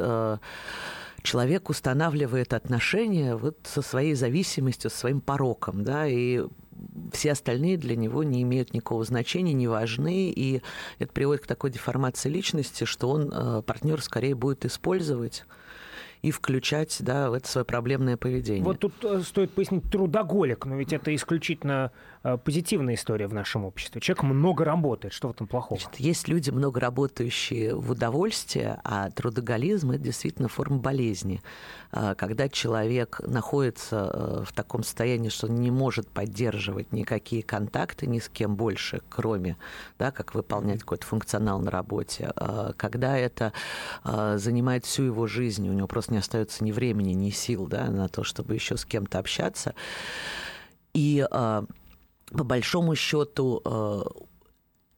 человек 1.22 1.70
устанавливает 1.70 2.54
отношения 2.54 3.36
вот 3.36 3.58
со 3.66 3.84
своей 3.84 4.16
зависимостью, 4.16 4.90
со 4.90 4.98
своим 4.98 5.22
пороком, 5.22 5.84
да, 5.84 6.08
и 6.08 6.44
все 7.12 7.32
остальные 7.32 7.78
для 7.78 7.96
него 7.96 8.24
не 8.24 8.44
имеют 8.44 8.74
никакого 8.74 9.04
значения, 9.04 9.54
не 9.54 9.68
важны, 9.68 10.30
и 10.30 10.62
это 11.00 11.12
приводит 11.12 11.44
к 11.44 11.48
такой 11.48 11.72
деформации 11.72 12.30
личности, 12.30 12.84
что 12.84 13.10
он 13.10 13.32
э, 13.34 13.62
партнер 13.64 14.02
скорее 14.02 14.36
будет 14.36 14.66
использовать 14.66 15.46
и 16.22 16.32
включать 16.32 16.98
да, 17.00 17.30
в 17.30 17.34
это 17.34 17.48
свое 17.48 17.66
проблемное 17.66 18.18
поведение. 18.18 18.64
Вот 18.64 18.80
тут 18.80 18.94
э, 19.04 19.22
стоит 19.22 19.52
пояснить 19.52 19.90
трудоголик, 19.90 20.66
но 20.66 20.76
ведь 20.76 20.94
это 20.94 21.16
исключительно 21.16 21.92
позитивная 22.44 22.96
история 22.96 23.28
в 23.28 23.34
нашем 23.34 23.66
обществе. 23.66 24.02
Человек 24.02 24.24
много 24.24 24.66
работает, 24.66 25.14
что 25.14 25.30
в 25.30 25.32
этом 25.32 25.48
плохого? 25.48 25.80
Значит, 25.80 26.00
есть 26.00 26.28
люди, 26.28 26.50
много 26.50 26.80
работающие 26.80 27.76
в 27.76 27.92
удовольствие, 27.92 28.80
а 28.84 29.10
трудоголизм– 29.10 29.92
это 29.92 30.04
действительно 30.04 30.48
форма 30.48 30.78
болезни. 30.78 31.42
А, 31.92 32.16
когда 32.16 32.50
человек 32.50 33.22
находится 33.26 34.12
э, 34.14 34.44
в 34.46 34.54
таком 34.54 34.84
состоянии, 34.84 35.30
что 35.30 35.48
не 35.48 35.72
может 35.72 36.08
поддерживать 36.08 36.92
никакие 36.92 37.44
контакты 37.44 38.08
ни 38.08 38.20
с 38.20 38.30
кем 38.30 38.56
больше, 38.56 39.02
кроме 39.10 39.58
да, 39.98 40.12
как 40.12 40.36
выполнять 40.36 40.82
какой-то 40.82 41.06
функционал 41.06 41.60
на 41.60 41.72
работе, 41.72 42.32
когда 42.78 43.18
это 43.18 43.54
занимает 44.04 44.86
всю 44.86 45.04
его 45.04 45.28
жизнь, 45.28 45.68
у 45.70 45.74
него 45.74 45.88
просто 45.88 46.14
не 46.14 46.20
остается 46.20 46.64
ни 46.64 46.72
времени, 46.72 47.14
ни 47.14 47.30
сил 47.30 47.68
да, 47.68 47.86
на 47.90 48.08
то, 48.08 48.24
чтобы 48.24 48.56
еще 48.56 48.78
с 48.78 48.86
кем-то 48.86 49.20
общаться. 49.20 49.74
И 50.94 51.26
э, 51.30 51.64
по 52.32 52.44
большому 52.44 52.96
счету 52.96 53.62
э, 53.66 54.04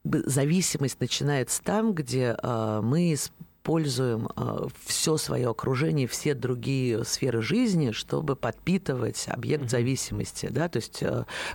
зависимость 0.04 1.00
начинается 1.00 1.62
там, 1.64 1.94
где 1.94 2.36
э, 2.42 2.82
мы 2.84 3.14
используем 3.14 4.28
э, 4.36 4.68
все 4.86 5.18
свое 5.18 5.50
окружение, 5.50 6.08
все 6.08 6.34
другие 6.34 7.06
сферы 7.06 7.42
жизни, 7.42 7.92
чтобы 7.92 8.36
подпитывать 8.36 9.26
объект 9.28 9.70
зависимости. 9.70 10.48
Да? 10.50 10.68
То 10.68 10.78
есть 10.78 11.04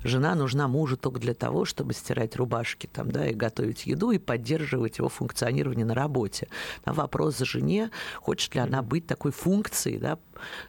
жена 0.02 0.34
нужна 0.34 0.68
мужу 0.68 0.96
только 0.96 1.20
для 1.20 1.34
того, 1.34 1.64
чтобы 1.64 1.92
стирать 1.92 2.36
рубашки 2.36 2.86
там, 2.86 3.10
да, 3.10 3.28
и 3.28 3.34
готовить 3.34 3.86
еду, 3.86 4.12
и 4.12 4.18
поддерживать 4.18 4.98
его 4.98 5.08
функционирование 5.08 5.84
на 5.84 5.94
работе. 5.94 6.48
На 6.84 6.92
вопрос 6.92 7.38
жене, 7.38 7.90
хочет 8.20 8.54
ли 8.54 8.60
она 8.60 8.82
быть 8.82 9.06
такой 9.06 9.32
функцией 9.32 9.98
да, 9.98 10.18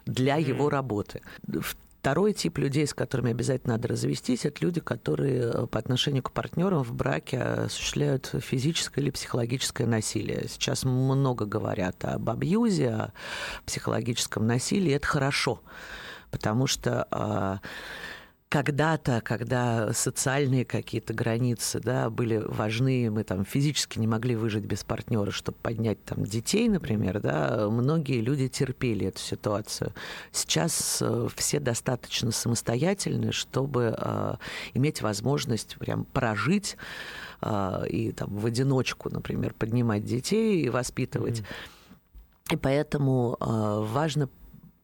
для 0.04 0.36
его 0.36 0.68
работы. 0.68 1.22
Второй 2.08 2.32
тип 2.32 2.56
людей, 2.56 2.86
с 2.86 2.94
которыми 2.94 3.32
обязательно 3.32 3.74
надо 3.74 3.88
развестись, 3.88 4.46
это 4.46 4.64
люди, 4.64 4.80
которые 4.80 5.42
э, 5.42 5.66
по 5.66 5.78
отношению 5.78 6.22
к 6.22 6.32
партнерам 6.32 6.82
в 6.82 6.94
браке 6.94 7.38
осуществляют 7.38 8.34
физическое 8.40 9.02
или 9.02 9.10
психологическое 9.10 9.86
насилие. 9.86 10.46
Сейчас 10.48 10.84
много 10.84 11.44
говорят 11.44 12.02
об 12.06 12.30
абьюзе, 12.30 12.88
о 12.88 13.12
психологическом 13.66 14.46
насилии. 14.46 14.94
Это 14.94 15.06
хорошо, 15.06 15.60
потому 16.30 16.66
что 16.66 17.06
а, 17.10 17.60
когда-то, 18.48 19.20
когда 19.20 19.92
социальные 19.92 20.64
какие-то 20.64 21.12
границы 21.12 21.80
да, 21.80 22.08
были 22.08 22.38
важны, 22.38 23.10
мы 23.10 23.22
там 23.22 23.44
физически 23.44 23.98
не 23.98 24.06
могли 24.06 24.36
выжить 24.36 24.64
без 24.64 24.84
партнера, 24.84 25.30
чтобы 25.30 25.58
поднять 25.60 26.02
там 26.04 26.24
детей, 26.24 26.68
например, 26.68 27.20
да, 27.20 27.68
многие 27.68 28.20
люди 28.20 28.48
терпели 28.48 29.06
эту 29.06 29.20
ситуацию. 29.20 29.92
Сейчас 30.32 30.98
э, 31.02 31.28
все 31.36 31.60
достаточно 31.60 32.30
самостоятельны, 32.30 33.32
чтобы 33.32 33.94
э, 33.98 34.34
иметь 34.72 35.02
возможность 35.02 35.76
прям 35.78 36.04
прожить 36.06 36.78
э, 37.42 37.86
и 37.90 38.12
там 38.12 38.34
в 38.34 38.46
одиночку, 38.46 39.10
например, 39.10 39.52
поднимать 39.52 40.04
детей 40.04 40.62
и 40.62 40.70
воспитывать. 40.70 41.40
Mm-hmm. 41.40 42.54
И 42.54 42.56
поэтому 42.56 43.36
э, 43.38 43.44
важно 43.44 44.30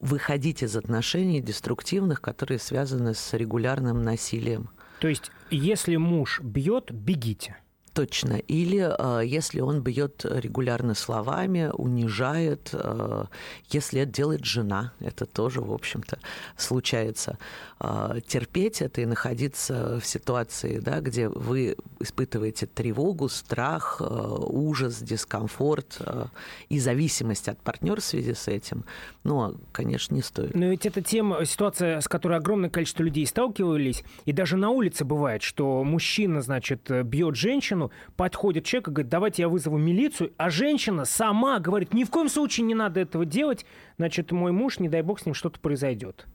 выходить 0.05 0.63
из 0.63 0.77
отношений 0.77 1.41
деструктивных, 1.41 2.21
которые 2.21 2.59
связаны 2.59 3.15
с 3.15 3.33
регулярным 3.33 4.03
насилием. 4.03 4.69
То 5.01 5.09
есть, 5.09 5.31
если 5.51 5.97
муж 5.97 6.41
бьет, 6.43 6.93
бегите. 6.93 7.57
Точно. 7.95 8.35
Или 8.35 8.89
э, 8.99 9.25
если 9.25 9.61
он 9.61 9.81
бьет 9.81 10.25
регулярно 10.25 10.95
словами, 10.95 11.71
унижает, 11.73 12.71
э, 12.73 13.25
если 13.71 14.01
это 14.01 14.11
делает 14.11 14.45
жена, 14.45 14.93
это 14.99 15.27
тоже, 15.27 15.61
в 15.61 15.73
общем-то, 15.73 16.19
случается. 16.57 17.39
Э, 17.81 18.21
терпеть 18.27 18.83
это 18.83 19.01
и 19.01 19.07
находиться 19.07 20.01
в 20.01 20.07
ситуации, 20.07 20.79
да, 20.79 21.01
где 21.01 21.29
вы 21.29 21.77
испытываете 22.01 22.67
тревогу, 22.67 23.29
страх, 23.29 24.01
э, 24.01 24.05
ужас, 24.05 24.99
дискомфорт 24.99 25.99
э, 26.01 26.27
и 26.69 26.79
зависимость 26.79 27.49
от 27.49 27.61
партнера 27.61 28.01
в 28.01 28.05
связи 28.05 28.35
с 28.35 28.49
этим, 28.49 28.85
ну, 29.23 29.57
конечно, 29.73 30.15
не 30.15 30.23
стоит. 30.23 30.55
Но 30.55 30.67
ведь 30.67 30.87
это 30.87 31.03
тема, 31.03 31.45
ситуация, 31.45 32.01
с 32.01 32.09
которой 32.09 32.39
огромное 32.39 32.71
количество 32.71 33.03
людей 33.03 33.27
сталкивались, 33.27 34.03
и 34.25 34.33
даже 34.33 34.57
на 34.57 34.71
улице 34.71 35.05
бывает, 35.05 35.43
что 35.43 35.85
мужчина, 35.85 36.41
значит, 36.43 36.91
бьет 37.05 37.37
женщину, 37.37 37.84
сторону 37.85 37.91
подходит 38.17 38.65
человек 38.65 38.89
и 38.89 38.91
говорит, 38.93 39.11
давайте 39.11 39.43
я 39.43 39.49
вызову 39.49 39.79
милицию, 39.79 40.33
а 40.37 40.51
женщина 40.51 41.05
сама 41.05 41.59
говорит, 41.59 41.95
ни 41.95 42.05
в 42.05 42.11
коем 42.11 42.29
случае 42.29 42.67
не 42.67 42.75
надо 42.75 43.01
этого 43.01 43.25
делать, 43.25 43.65
значит, 43.99 44.33
мой 44.33 44.53
муж, 44.53 44.79
не 44.79 44.89
дай 44.89 45.03
бог, 45.03 45.21
с 45.21 45.27
ним 45.27 45.35
что-то 45.35 45.61
произойдет. 45.61 46.27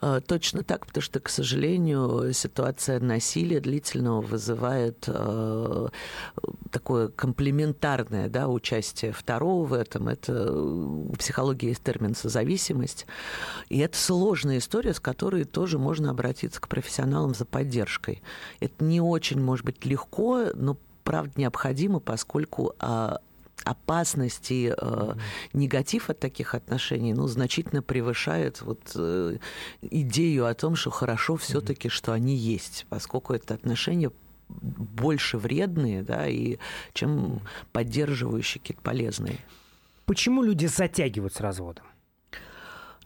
А, 0.00 0.20
точно 0.20 0.62
так, 0.62 0.86
потому 0.86 1.02
что, 1.02 1.20
к 1.20 1.28
сожалению, 1.28 2.32
ситуация 2.32 3.00
насилия 3.00 3.60
длительного 3.60 4.20
вызывает 4.20 5.04
э, 5.06 5.88
такое 6.70 7.08
комплементарное 7.08 8.28
да, 8.28 8.48
участие 8.48 9.12
второго 9.12 9.64
в 9.66 9.72
этом. 9.72 10.08
Это 10.08 10.52
в 10.52 11.16
психологии 11.16 11.68
есть 11.68 11.82
термин 11.82 12.14
созависимость. 12.14 13.06
И 13.68 13.78
это 13.78 13.96
сложная 13.96 14.58
история, 14.58 14.94
с 14.94 15.00
которой 15.00 15.44
тоже 15.44 15.78
можно 15.78 16.10
обратиться 16.10 16.60
к 16.60 16.68
профессионалам 16.68 17.34
за 17.34 17.44
поддержкой. 17.44 18.22
Это 18.60 18.84
не 18.84 19.00
очень, 19.00 19.40
может 19.40 19.64
быть, 19.64 19.84
легко, 19.84 20.46
но 20.54 20.76
правда 21.08 21.32
необходимо, 21.36 22.00
поскольку 22.00 22.74
а, 22.80 23.20
опасность 23.64 24.50
и 24.50 24.74
э, 24.76 25.14
негатив 25.54 26.10
от 26.10 26.20
таких 26.20 26.54
отношений, 26.54 27.14
ну, 27.14 27.26
значительно 27.28 27.82
превышает 27.82 28.60
вот 28.60 28.92
э, 28.94 29.38
идею 29.80 30.44
о 30.44 30.52
том, 30.52 30.76
что 30.76 30.90
хорошо 30.90 31.36
все-таки, 31.36 31.88
что 31.88 32.12
они 32.12 32.36
есть, 32.36 32.84
поскольку 32.90 33.32
это 33.32 33.54
отношения 33.54 34.12
больше 34.50 35.38
вредные, 35.38 36.02
да, 36.02 36.28
и 36.28 36.58
чем 36.92 37.40
поддерживающие 37.72 38.60
какие-то 38.60 38.82
полезные. 38.82 39.38
Почему 40.04 40.42
люди 40.42 40.66
затягивают 40.66 41.32
с 41.32 41.40
разводом? 41.40 41.86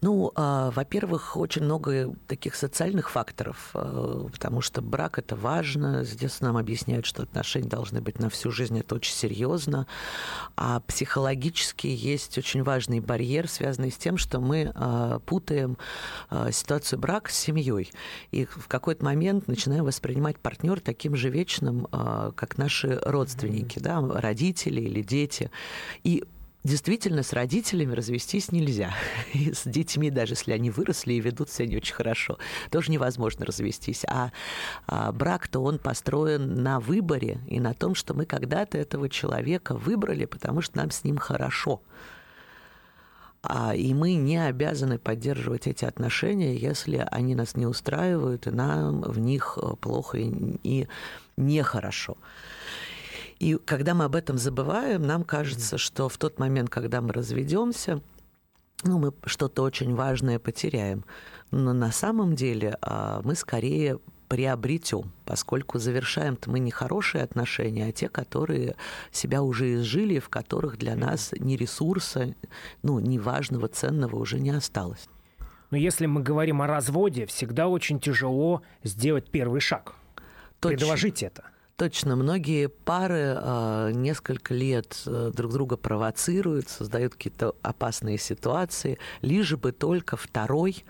Ну, 0.03 0.33
а, 0.35 0.73
во-первых, 0.73 1.37
очень 1.37 1.63
много 1.63 2.13
таких 2.27 2.57
социальных 2.57 3.09
факторов, 3.09 3.71
а, 3.73 4.27
потому 4.33 4.61
что 4.61 4.83
брак 4.83 5.21
это 5.21 5.37
важно. 5.37 6.05
Детства 6.05 6.47
нам 6.47 6.57
объясняют, 6.57 7.07
что 7.07 7.23
отношения 7.23 7.69
должны 7.69 8.01
быть 8.01 8.19
на 8.19 8.29
всю 8.29 8.51
жизнь, 8.51 8.77
это 8.81 8.97
очень 8.97 9.15
серьезно. 9.15 9.87
А 10.57 10.81
психологически 10.81 11.87
есть 11.87 12.37
очень 12.37 12.65
важный 12.65 12.99
барьер, 12.99 13.49
связанный 13.49 13.93
с 13.93 13.97
тем, 13.97 14.19
что 14.19 14.41
мы 14.41 14.73
а, 14.75 15.21
путаем 15.21 15.79
ситуацию 16.51 16.99
брака 16.99 17.31
с 17.31 17.37
семьей. 17.37 17.93
И 18.33 18.45
в 18.45 18.67
какой-то 18.67 19.05
момент 19.05 19.47
начинаем 19.47 19.85
воспринимать 19.85 20.37
партнер 20.39 20.81
таким 20.81 21.15
же 21.15 21.31
вечным, 21.31 21.87
как 21.91 22.59
наши 22.59 22.99
родственники, 23.05 23.79
да, 23.79 24.01
родители 24.01 24.81
или 24.81 25.03
дети. 25.03 25.51
И 26.03 26.25
Действительно, 26.65 27.25
с 27.25 27.33
родителями 27.33 27.93
развестись 27.93 28.53
нельзя. 28.53 28.95
И 29.33 29.53
с 29.53 29.63
детьми, 29.65 30.11
даже 30.11 30.35
если 30.35 30.53
они 30.53 30.71
выросли 30.71 31.15
и 31.15 31.21
ведут 31.21 31.51
себя 31.51 31.67
не 31.67 31.77
очень 31.77 31.95
хорошо, 31.95 32.39
тоже 32.71 32.93
невозможно 32.93 33.45
развестись. 33.45 34.05
А, 34.07 34.31
а 34.87 35.11
брак-то 35.11 35.61
он 35.61 35.79
построен 35.79 36.63
на 36.63 36.79
выборе 36.79 37.41
и 37.49 37.59
на 37.59 37.75
том, 37.75 37.97
что 37.97 38.15
мы 38.15 38.27
когда-то 38.27 38.79
этого 38.79 39.09
человека 39.09 39.75
выбрали, 39.75 40.25
потому 40.25 40.61
что 40.61 40.77
нам 40.77 40.93
с 40.93 41.03
ним 41.03 41.19
хорошо. 41.19 41.83
А, 43.43 43.75
и 43.75 43.93
мы 43.93 44.15
не 44.15 44.39
обязаны 44.39 44.99
поддерживать 44.99 45.67
эти 45.67 45.85
отношения, 45.85 46.55
если 46.55 47.05
они 47.11 47.35
нас 47.35 47.57
не 47.57 47.67
устраивают, 47.67 48.47
и 48.47 48.51
нам 48.51 49.01
в 49.01 49.19
них 49.19 49.59
плохо 49.81 50.19
и, 50.19 50.33
и 50.63 50.89
нехорошо. 51.37 52.17
И 53.43 53.57
когда 53.57 53.93
мы 53.93 54.05
об 54.05 54.15
этом 54.15 54.39
забываем, 54.39 55.03
нам 55.03 55.25
кажется, 55.25 55.77
что 55.77 56.09
в 56.09 56.17
тот 56.17 56.39
момент, 56.39 56.71
когда 56.71 57.01
мы 57.01 57.13
разведемся, 57.13 58.01
ну, 58.85 59.01
мы 59.01 59.13
что-то 59.25 59.65
очень 59.65 59.97
важное 59.97 60.39
потеряем. 60.39 61.05
Но 61.51 61.73
на 61.73 61.91
самом 61.91 62.37
деле 62.37 62.79
а, 62.81 63.21
мы 63.25 63.35
скорее 63.35 63.99
приобретем, 64.29 65.11
поскольку 65.25 65.81
завершаем-то 65.81 66.51
мы 66.51 66.61
не 66.61 66.71
хорошие 66.71 67.25
отношения, 67.25 67.87
а 67.87 67.91
те, 67.91 68.09
которые 68.09 68.77
себя 69.11 69.43
уже 69.43 69.75
изжили, 69.75 70.21
в 70.21 70.29
которых 70.29 70.79
для 70.79 70.95
нас 70.95 71.35
ни 71.37 71.57
ресурса, 71.57 72.37
ну, 72.85 73.01
ни 73.01 73.19
важного, 73.19 73.67
ценного 73.67 74.15
уже 74.15 74.39
не 74.39 74.51
осталось. 74.51 75.09
Но 75.73 75.77
если 75.77 76.07
мы 76.07 76.23
говорим 76.23 76.63
о 76.63 76.69
разводе, 76.69 77.27
всегда 77.27 77.67
очень 77.67 77.99
тяжело 77.99 78.63
сделать 78.85 79.33
первый 79.33 79.61
шаг. 79.61 79.97
Точно. 80.61 80.79
Предложить 80.79 81.25
это. 81.25 81.43
Точно, 81.83 82.15
многие 82.15 82.69
пары 82.69 83.37
э, 83.37 83.91
несколько 83.93 84.55
лет 84.55 85.03
э, 85.05 85.33
друг 85.35 85.53
друга 85.53 85.77
провоцируют, 85.77 86.69
создают 86.69 87.15
какие-то 87.15 87.57
опасные 87.61 88.19
ситуации, 88.19 89.01
лишь 89.21 89.57
бы 89.57 89.73
только 89.73 90.17
второй, 90.17 90.85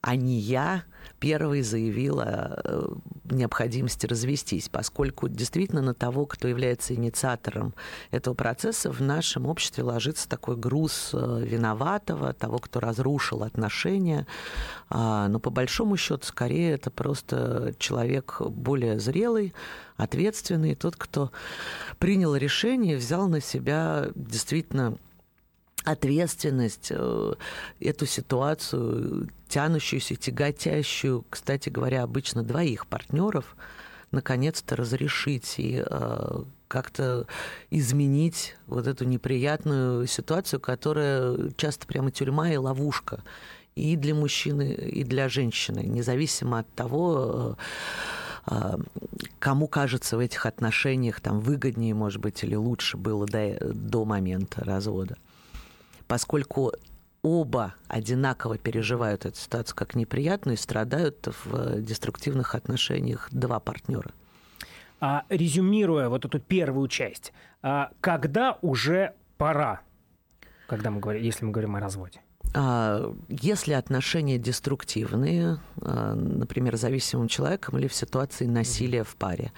а 0.00 0.16
не 0.16 0.40
я, 0.40 0.82
первой 1.20 1.62
заявила 1.62 2.60
э, 2.64 2.88
необходимости 3.30 4.06
развестись, 4.06 4.68
поскольку 4.68 5.28
действительно 5.28 5.80
на 5.80 5.94
того, 5.94 6.26
кто 6.26 6.48
является 6.48 6.94
инициатором 6.94 7.74
этого 8.10 8.34
процесса, 8.34 8.90
в 8.90 9.00
нашем 9.00 9.46
обществе 9.46 9.84
ложится 9.84 10.28
такой 10.28 10.56
груз 10.56 11.10
э, 11.12 11.42
виноватого, 11.44 12.32
того, 12.32 12.58
кто 12.58 12.80
разрушил 12.80 13.44
отношения. 13.44 14.26
А, 14.90 15.28
но 15.28 15.38
по 15.38 15.50
большому 15.50 15.96
счету, 15.96 16.26
скорее, 16.26 16.72
это 16.72 16.90
просто 16.90 17.74
человек 17.78 18.40
более 18.40 18.98
зрелый, 18.98 19.54
ответственный, 19.96 20.74
тот, 20.74 20.96
кто 20.96 21.32
принял 21.98 22.34
решение, 22.36 22.96
взял 22.96 23.28
на 23.28 23.40
себя 23.40 24.08
действительно 24.14 24.96
ответственность, 25.84 26.88
э, 26.90 27.34
эту 27.80 28.06
ситуацию, 28.06 29.28
тянущуюся, 29.48 30.16
тяготящую, 30.16 31.24
кстати 31.30 31.68
говоря, 31.68 32.02
обычно 32.02 32.42
двоих 32.42 32.86
партнеров, 32.86 33.56
наконец-то 34.10 34.74
разрешить 34.76 35.54
и 35.58 35.84
э, 35.86 36.42
как-то 36.68 37.26
изменить 37.70 38.56
вот 38.66 38.86
эту 38.86 39.04
неприятную 39.04 40.06
ситуацию, 40.06 40.58
которая 40.60 41.50
часто 41.56 41.86
прямо 41.86 42.10
тюрьма 42.10 42.50
и 42.50 42.56
ловушка 42.56 43.22
и 43.76 43.94
для 43.96 44.14
мужчины, 44.14 44.72
и 44.72 45.04
для 45.04 45.28
женщины, 45.28 45.80
независимо 45.80 46.60
от 46.60 46.74
того, 46.74 47.56
э, 47.58 47.62
кому 49.38 49.68
кажется 49.68 50.16
в 50.16 50.20
этих 50.20 50.46
отношениях 50.46 51.20
там 51.20 51.40
выгоднее, 51.40 51.94
может 51.94 52.20
быть, 52.20 52.42
или 52.44 52.54
лучше 52.54 52.96
было 52.96 53.26
до, 53.26 53.58
до 53.74 54.04
момента 54.04 54.64
развода 54.64 55.16
поскольку 56.06 56.72
оба 57.22 57.74
одинаково 57.88 58.58
переживают 58.58 59.26
эту 59.26 59.36
ситуацию 59.36 59.76
как 59.76 59.94
неприятную 59.94 60.56
и 60.56 60.60
страдают 60.60 61.28
в 61.44 61.80
деструктивных 61.80 62.54
отношениях 62.54 63.28
два 63.32 63.60
партнера. 63.60 64.12
А, 65.00 65.24
резюмируя 65.28 66.08
вот 66.08 66.24
эту 66.24 66.38
первую 66.38 66.88
часть, 66.88 67.32
а, 67.62 67.90
когда 68.00 68.58
уже 68.62 69.14
пора, 69.36 69.80
когда 70.68 70.90
мы 70.90 71.00
говорим, 71.00 71.22
если 71.22 71.44
мы 71.44 71.50
говорим 71.50 71.76
о 71.76 71.80
разводе? 71.80 72.20
А, 72.54 73.14
если 73.28 73.72
отношения 73.72 74.38
деструктивные, 74.38 75.58
а, 75.82 76.14
например, 76.14 76.76
зависимым 76.76 77.28
человеком 77.28 77.78
или 77.78 77.88
в 77.88 77.94
ситуации 77.94 78.46
насилия 78.46 79.04
в 79.04 79.16
паре, 79.16 79.52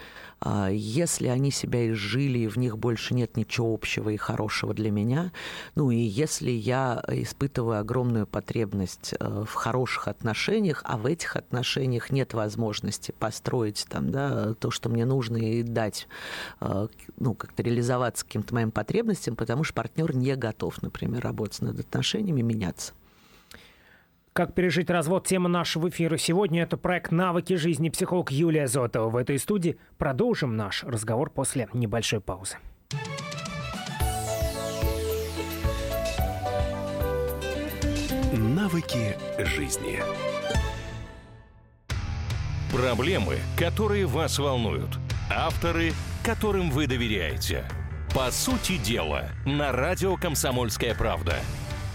если 0.71 1.29
они 1.29 1.51
себя 1.51 1.91
изжили, 1.91 2.41
и 2.41 2.47
в 2.47 2.57
них 2.57 2.79
больше 2.79 3.15
нет 3.15 3.37
ничего 3.37 3.75
общего 3.75 4.11
и 4.11 4.17
хорошего 4.17 4.73
для 4.73 4.91
меня, 4.91 5.33
ну 5.75 5.91
и 5.91 5.97
если 5.97 6.51
я 6.51 7.03
испытываю 7.09 7.81
огромную 7.81 8.27
потребность 8.27 9.15
э, 9.19 9.45
в 9.47 9.53
хороших 9.55 10.09
отношениях, 10.09 10.83
а 10.85 10.97
в 10.97 11.07
этих 11.07 11.37
отношениях 11.37 12.11
нет 12.11 12.35
возможности 12.35 13.13
построить 13.19 13.87
там, 13.89 14.11
да, 14.11 14.55
то, 14.55 14.71
что 14.71 14.89
мне 14.89 15.05
нужно, 15.05 15.37
и 15.37 15.63
дать, 15.63 16.07
э, 16.61 16.89
ну, 17.19 17.35
как-то 17.35 17.63
реализоваться 17.63 18.25
каким-то 18.25 18.55
моим 18.55 18.71
потребностям, 18.71 19.37
потому 19.37 19.65
что 19.65 19.75
партнер 19.75 20.15
не 20.15 20.37
готов, 20.37 20.81
например, 20.83 21.23
работать 21.23 21.63
над 21.63 21.81
отношениями, 21.81 22.43
меняться. 22.43 22.93
Как 24.39 24.55
пережить 24.55 24.89
развод? 24.89 25.27
Тема 25.27 25.49
нашего 25.49 25.89
эфира 25.89 26.17
сегодня– 26.17 26.63
это 26.63 26.77
проект 26.77 27.11
«Навыки 27.11 27.55
жизни». 27.55 27.89
Психолог 27.89 28.31
Юлия 28.31 28.69
Зотова 28.69 29.11
в 29.11 29.17
этой 29.17 29.37
студии. 29.37 29.79
Продолжим 29.97 30.57
наш 30.57 30.85
разговор 30.85 31.29
после 31.29 31.69
небольшой 31.73 32.21
паузы. 32.21 32.57
Навыки 38.33 39.17
жизни. 39.41 39.99
Проблемы, 42.73 43.39
которые 43.59 44.07
вас 44.07 44.39
волнуют. 44.39 45.01
Авторы, 45.35 45.91
которым 46.25 46.71
вы 46.71 46.87
доверяете. 46.87 47.65
По 48.15 48.31
сути 48.31 48.79
дела, 48.79 49.31
на 49.45 49.73
радио 49.73 50.15
«Комсомольская 50.15 50.95
правда». 50.95 51.35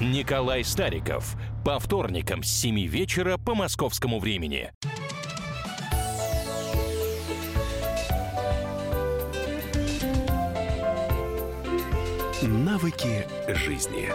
Николай 0.02 0.66
Стариков– 0.66 1.38
по 1.64 1.80
вторникам 1.80 2.44
с 2.44 2.50
7 2.50 2.86
вечера 2.88 3.38
по 3.38 3.56
московскому 3.56 4.20
времени. 4.20 4.72
Навыки 12.42 13.26
жизни. 13.48 14.10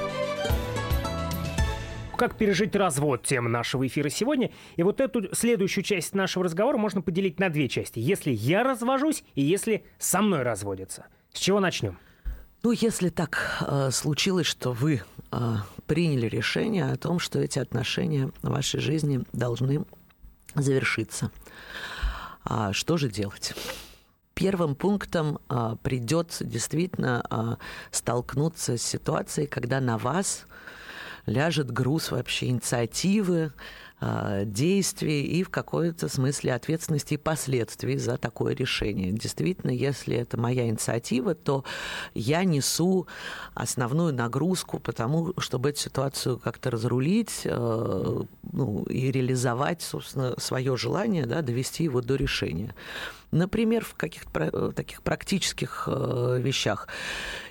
Как 2.19 2.37
пережить 2.37 2.77
развод? 2.77 3.23
Тема 3.23 3.49
нашего 3.49 3.87
эфира 3.87 4.11
сегодня. 4.11 4.51
И 4.77 4.83
вот 4.83 5.01
эту 5.01 5.35
следующую 5.35 5.85
часть 5.85 6.15
нашего 6.15 6.45
разговора 6.45 6.77
можно 6.77 7.01
поделить 7.01 7.41
на 7.41 7.49
две 7.49 7.69
части. 7.69 7.99
Если 7.99 8.31
я 8.31 8.63
развожусь 8.63 9.25
и 9.35 9.43
если 9.43 9.85
со 9.99 10.21
мной 10.21 10.43
разводятся. 10.43 11.07
С 11.33 11.39
чего 11.39 11.61
начнем? 11.61 11.99
Ну, 12.63 12.73
если 12.73 13.09
так 13.09 13.39
э, 13.61 13.91
случилось, 13.93 14.47
что 14.47 14.73
вы 14.73 15.03
э, 15.31 15.57
приняли 15.87 16.27
решение 16.27 16.91
о 16.91 16.97
том, 16.97 17.21
что 17.21 17.39
эти 17.39 17.61
отношения 17.61 18.33
в 18.43 18.49
вашей 18.49 18.81
жизни 18.81 19.23
должны 19.33 19.85
завершиться, 20.55 21.31
а 22.45 22.73
что 22.73 22.97
же 22.97 23.09
делать? 23.09 23.55
Первым 24.35 24.77
пунктом 24.77 25.41
а, 25.49 25.75
придется 25.77 26.45
действительно 26.45 27.25
а, 27.29 27.59
столкнуться 27.91 28.79
с 28.79 28.83
ситуацией, 28.83 29.49
когда 29.49 29.81
на 29.81 29.99
вас 29.99 30.47
ляжет 31.27 31.73
груз 31.73 32.13
вообще 32.13 32.47
инициативы, 32.47 33.53
действий 34.01 35.23
и 35.23 35.43
в 35.43 35.51
какой-то 35.51 36.09
смысле 36.09 36.55
ответственности 36.55 37.15
и 37.15 37.17
последствий 37.17 37.99
за 37.99 38.17
такое 38.17 38.55
решение. 38.55 39.11
Действительно, 39.13 39.71
если 39.71 40.17
это 40.17 40.37
моя 40.39 40.69
инициатива, 40.69 41.35
то 41.35 41.65
я 42.15 42.45
несу 42.45 43.07
основную 43.55 44.15
нагрузку 44.15 44.79
потому, 44.79 45.35
чтобы 45.39 45.71
эту 45.71 45.81
ситуацию 45.81 46.39
как-то 46.39 46.71
разрулить 46.71 47.43
э, 47.45 48.23
ну, 48.53 48.85
и 48.85 49.11
реализовать, 49.11 49.83
собственно, 49.83 50.35
свое 50.39 50.77
желание, 50.77 51.27
да, 51.27 51.43
довести 51.43 51.85
его 51.85 52.01
до 52.01 52.15
решения. 52.17 52.75
Например, 53.31 53.85
в 53.85 53.95
каких-то 53.95 54.51
э, 54.53 54.73
таких 54.75 55.03
практических 55.03 55.89
э, 55.89 56.41
вещах. 56.41 56.89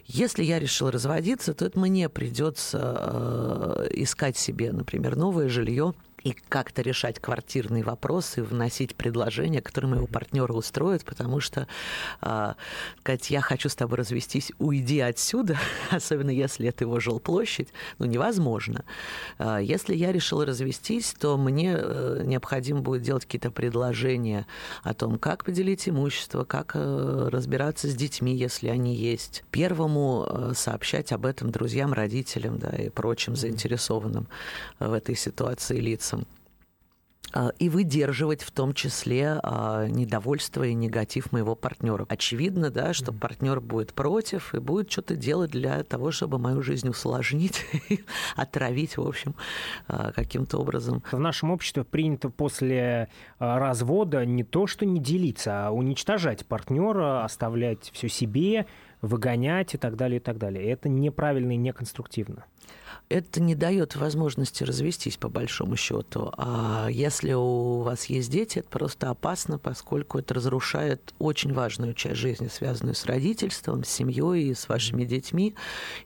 Если 0.05 0.43
я 0.43 0.59
решил 0.59 0.89
разводиться, 0.89 1.53
то 1.53 1.65
это 1.65 1.77
мне 1.77 2.07
придется 2.07 3.85
искать 3.91 4.37
себе, 4.37 4.71
например, 4.71 5.17
новое 5.17 5.49
жилье 5.49 5.93
и 6.27 6.35
как-то 6.49 6.81
решать 6.81 7.19
квартирные 7.19 7.83
вопросы, 7.83 8.43
вносить 8.43 8.95
предложения, 8.95 9.61
которые 9.61 9.91
моего 9.91 10.07
партнера 10.07 10.51
устроят, 10.51 11.05
потому 11.05 11.39
что 11.39 11.67
э, 12.21 12.53
сказать, 12.99 13.29
я 13.29 13.39
хочу 13.39 13.69
с 13.69 13.75
тобой 13.75 13.99
развестись, 13.99 14.51
уйди 14.59 14.99
отсюда, 14.99 15.57
особенно 15.91 16.29
если 16.29 16.67
это 16.67 16.83
его 16.83 16.99
жилплощадь, 16.99 17.69
ну, 17.97 18.05
невозможно. 18.05 18.83
Э, 19.39 19.59
если 19.61 19.95
я 19.95 20.11
решила 20.11 20.45
развестись, 20.45 21.13
то 21.17 21.37
мне 21.37 21.77
э, 21.77 22.23
необходимо 22.25 22.81
будет 22.81 23.03
делать 23.03 23.23
какие-то 23.23 23.49
предложения 23.49 24.45
о 24.83 24.93
том, 24.93 25.17
как 25.19 25.45
поделить 25.45 25.87
имущество, 25.87 26.43
как 26.43 26.71
э, 26.73 27.29
разбираться 27.31 27.87
с 27.87 27.95
детьми, 27.95 28.35
если 28.35 28.67
они 28.67 28.95
есть. 28.95 29.45
Первому 29.51 30.27
э, 30.27 30.51
сообщать 30.55 31.13
об 31.13 31.25
этом 31.25 31.51
друзьям, 31.51 31.93
родителям 31.93 32.59
да, 32.59 32.69
и 32.69 32.89
прочим 32.89 33.37
заинтересованным 33.37 34.27
в 34.79 34.91
этой 34.91 35.15
ситуации 35.15 35.79
лицам. 35.79 36.16
А, 37.33 37.51
и 37.59 37.67
выдерживать 37.67 38.41
в 38.41 38.51
том 38.51 38.73
числе 38.73 39.39
а, 39.43 39.85
недовольство 39.87 40.63
и 40.63 40.73
негатив 40.73 41.31
моего 41.31 41.55
партнера. 41.55 42.05
Очевидно, 42.07 42.69
да, 42.69 42.93
что 42.93 43.11
mm-hmm. 43.11 43.19
партнер 43.19 43.59
будет 43.59 43.93
против 43.93 44.55
и 44.55 44.59
будет 44.59 44.89
что-то 44.89 45.15
делать 45.15 45.51
для 45.51 45.83
того, 45.83 46.11
чтобы 46.11 46.39
мою 46.39 46.61
жизнь 46.61 46.87
усложнить, 46.87 47.65
отравить, 48.35 48.97
в 48.97 49.05
общем, 49.05 49.35
а, 49.87 50.13
каким-то 50.13 50.57
образом. 50.57 51.03
В 51.11 51.19
нашем 51.19 51.51
обществе 51.51 51.83
принято 51.83 52.29
после 52.29 53.09
развода 53.39 54.25
не 54.25 54.43
то, 54.43 54.65
что 54.65 54.85
не 54.85 54.99
делиться, 54.99 55.67
а 55.67 55.71
уничтожать 55.71 56.45
партнера, 56.45 57.25
оставлять 57.25 57.91
все 57.93 58.07
себе, 58.07 58.67
выгонять 59.01 59.73
и 59.73 59.77
так 59.77 59.97
далее, 59.97 60.17
и 60.17 60.23
так 60.23 60.37
далее. 60.37 60.65
Это 60.69 60.87
неправильно 60.87 61.51
и 61.51 61.57
неконструктивно 61.57 62.45
это 63.09 63.41
не 63.41 63.55
дает 63.55 63.95
возможности 63.95 64.63
развестись, 64.63 65.17
по 65.17 65.29
большому 65.29 65.75
счету. 65.75 66.33
А 66.37 66.87
если 66.89 67.33
у 67.33 67.81
вас 67.81 68.05
есть 68.05 68.29
дети, 68.29 68.59
это 68.59 68.69
просто 68.69 69.09
опасно, 69.09 69.57
поскольку 69.57 70.19
это 70.19 70.33
разрушает 70.33 71.13
очень 71.19 71.53
важную 71.53 71.93
часть 71.93 72.17
жизни, 72.17 72.47
связанную 72.47 72.95
с 72.95 73.05
родительством, 73.05 73.83
с 73.83 73.89
семьей 73.89 74.49
и 74.49 74.53
с 74.53 74.67
вашими 74.67 75.05
детьми. 75.05 75.55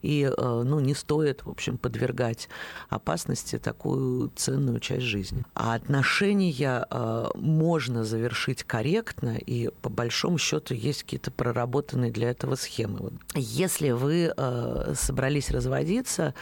И 0.01 0.31
э, 0.35 0.61
ну, 0.63 0.79
не 0.79 0.93
стоит, 0.93 1.43
в 1.43 1.49
общем, 1.49 1.77
подвергать 1.77 2.49
опасности 2.89 3.57
такую 3.57 4.31
ценную 4.35 4.79
часть 4.79 5.05
жизни. 5.05 5.43
А 5.55 5.73
отношения 5.73 6.85
э, 6.89 7.27
можно 7.35 8.03
завершить 8.03 8.63
корректно, 8.63 9.37
и 9.37 9.69
по 9.81 9.89
большому 9.89 10.37
счету 10.37 10.73
есть 10.75 11.03
какие-то 11.03 11.31
проработанные 11.31 12.11
для 12.11 12.29
этого 12.29 12.55
схемы. 12.55 13.11
Если 13.33 13.91
вы 13.91 14.31
э, 14.35 14.93
собрались 14.95 15.49
разводиться, 15.49 16.35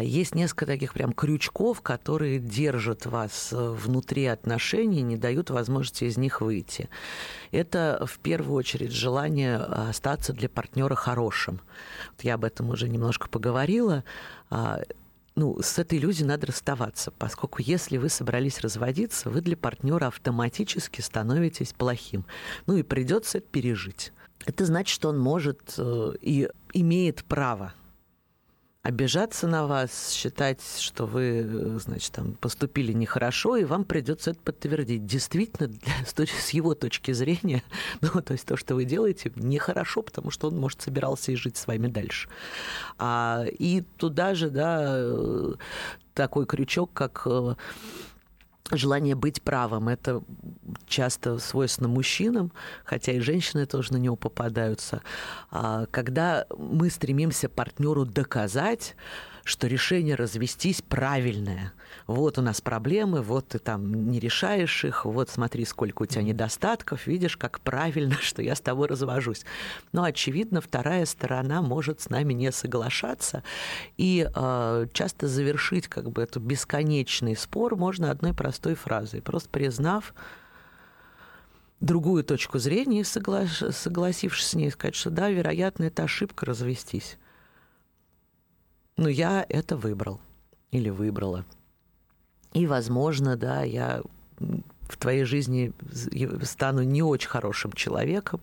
есть 0.00 0.34
несколько 0.34 0.66
таких 0.66 0.94
прям 0.94 1.12
крючков, 1.12 1.80
которые 1.80 2.38
держат 2.38 3.06
вас 3.06 3.50
э, 3.52 3.56
внутри 3.56 4.26
отношений, 4.26 5.02
не 5.02 5.16
дают 5.16 5.50
возможности 5.50 6.04
из 6.04 6.16
них 6.16 6.40
выйти. 6.40 6.88
Это 7.52 8.04
в 8.06 8.18
первую 8.18 8.56
очередь 8.56 8.92
желание 8.92 9.56
остаться 9.56 10.32
для 10.32 10.48
партнера 10.48 10.94
хорошим. 10.94 11.60
Я 12.20 12.34
об 12.34 12.44
этом 12.44 12.70
уже 12.70 12.88
немножко 12.88 13.28
поговорила 13.28 14.04
а, 14.50 14.80
ну, 15.36 15.62
с 15.62 15.78
этой 15.78 15.98
иллюзией 15.98 16.26
надо 16.26 16.48
расставаться, 16.48 17.10
поскольку 17.12 17.62
если 17.62 17.96
вы 17.96 18.08
собрались 18.08 18.60
разводиться, 18.60 19.30
вы 19.30 19.40
для 19.40 19.56
партнера 19.56 20.08
автоматически 20.08 21.00
становитесь 21.00 21.72
плохим. 21.72 22.26
Ну 22.66 22.76
и 22.76 22.82
придется 22.82 23.40
пережить. 23.40 24.12
Это 24.46 24.64
значит, 24.66 24.92
что 24.94 25.08
он 25.08 25.18
может 25.18 25.74
э, 25.78 26.12
и 26.20 26.48
имеет 26.72 27.24
право 27.24 27.72
обижаться 28.82 29.46
на 29.46 29.66
вас, 29.66 30.12
считать, 30.12 30.62
что 30.78 31.04
вы, 31.06 31.78
значит, 31.78 32.12
там 32.12 32.32
поступили 32.34 32.92
нехорошо, 32.92 33.56
и 33.56 33.64
вам 33.64 33.84
придется 33.84 34.30
это 34.30 34.40
подтвердить. 34.40 35.04
Действительно, 35.04 35.68
для, 35.68 35.92
с 36.06 36.50
его 36.50 36.74
точки 36.74 37.12
зрения, 37.12 37.62
ну, 38.00 38.22
то 38.22 38.32
есть 38.32 38.46
то, 38.46 38.56
что 38.56 38.74
вы 38.74 38.84
делаете, 38.84 39.32
нехорошо, 39.36 40.02
потому 40.02 40.30
что 40.30 40.48
он, 40.48 40.58
может, 40.58 40.80
собирался 40.80 41.32
и 41.32 41.36
жить 41.36 41.56
с 41.56 41.66
вами 41.66 41.88
дальше. 41.88 42.28
А, 42.98 43.44
и 43.46 43.82
туда 43.98 44.34
же, 44.34 44.48
да, 44.50 45.04
такой 46.14 46.46
крючок, 46.46 46.92
как 46.92 47.22
э, 47.26 47.54
желание 48.72 49.14
быть 49.14 49.42
правым. 49.42 49.88
Это 49.88 50.22
часто 50.86 51.38
свойственно 51.38 51.88
мужчинам, 51.88 52.52
хотя 52.84 53.12
и 53.12 53.20
женщины 53.20 53.66
тоже 53.66 53.92
на 53.92 53.96
него 53.96 54.16
попадаются. 54.16 55.02
А 55.50 55.86
когда 55.90 56.46
мы 56.56 56.90
стремимся 56.90 57.48
партнеру 57.48 58.04
доказать, 58.04 58.96
что 59.44 59.66
решение 59.66 60.14
развестись 60.14 60.82
правильное. 60.82 61.72
Вот 62.06 62.38
у 62.38 62.42
нас 62.42 62.60
проблемы, 62.60 63.22
вот 63.22 63.48
ты 63.48 63.58
там 63.58 64.10
не 64.10 64.18
решаешь 64.20 64.84
их, 64.84 65.04
вот 65.04 65.30
смотри, 65.30 65.64
сколько 65.64 66.02
у 66.02 66.06
тебя 66.06 66.22
недостатков, 66.22 67.06
видишь, 67.06 67.36
как 67.36 67.60
правильно, 67.60 68.14
что 68.20 68.42
я 68.42 68.54
с 68.54 68.60
тобой 68.60 68.88
развожусь. 68.88 69.44
Но, 69.92 70.04
очевидно, 70.04 70.60
вторая 70.60 71.06
сторона 71.06 71.62
может 71.62 72.00
с 72.00 72.10
нами 72.10 72.32
не 72.32 72.52
соглашаться, 72.52 73.42
и 73.96 74.28
э, 74.32 74.86
часто 74.92 75.28
завершить 75.28 75.88
как 75.88 76.10
бы 76.10 76.22
этот 76.22 76.42
бесконечный 76.42 77.36
спор 77.36 77.76
можно 77.76 78.10
одной 78.10 78.34
простой 78.34 78.74
фразой, 78.74 79.22
просто 79.22 79.48
признав, 79.48 80.14
другую 81.80 82.24
точку 82.24 82.58
зрения 82.58 83.00
и 83.00 83.04
согла... 83.04 83.46
согласившись 83.46 84.48
с 84.48 84.54
ней, 84.54 84.70
сказать, 84.70 84.94
что 84.94 85.10
да, 85.10 85.30
вероятно, 85.30 85.84
это 85.84 86.04
ошибка 86.04 86.46
развестись. 86.46 87.16
Но 88.96 89.08
я 89.08 89.44
это 89.48 89.76
выбрал 89.76 90.20
или 90.70 90.90
выбрала. 90.90 91.44
И, 92.52 92.66
возможно, 92.66 93.36
да, 93.36 93.62
я 93.62 94.02
в 94.38 94.96
твоей 94.98 95.24
жизни 95.24 95.72
стану 96.44 96.82
не 96.82 97.02
очень 97.02 97.28
хорошим 97.28 97.72
человеком, 97.72 98.40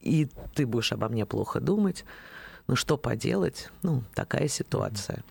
и 0.00 0.28
ты 0.54 0.66
будешь 0.66 0.92
обо 0.92 1.08
мне 1.08 1.26
плохо 1.26 1.60
думать. 1.60 2.04
Ну 2.66 2.76
что 2.76 2.96
поделать? 2.96 3.70
Ну, 3.82 4.02
такая 4.14 4.48
ситуация. 4.48 5.22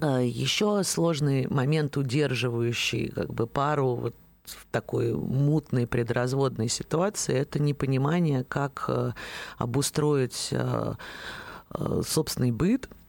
А, 0.00 0.20
Еще 0.20 0.82
сложный 0.84 1.46
момент, 1.48 1.96
удерживающий 1.96 3.08
как 3.08 3.32
бы 3.32 3.46
пару 3.46 3.94
вот 3.94 4.16
в 4.44 4.66
такой 4.70 5.12
мутной 5.14 5.86
предразводной 5.86 6.68
ситуации, 6.68 7.34
это 7.34 7.60
непонимание, 7.62 8.42
как 8.42 8.84
э, 8.88 9.12
обустроить 9.56 10.48
э, 10.50 10.94
э, 11.70 12.02
собственный 12.04 12.50
быт– 12.50 12.88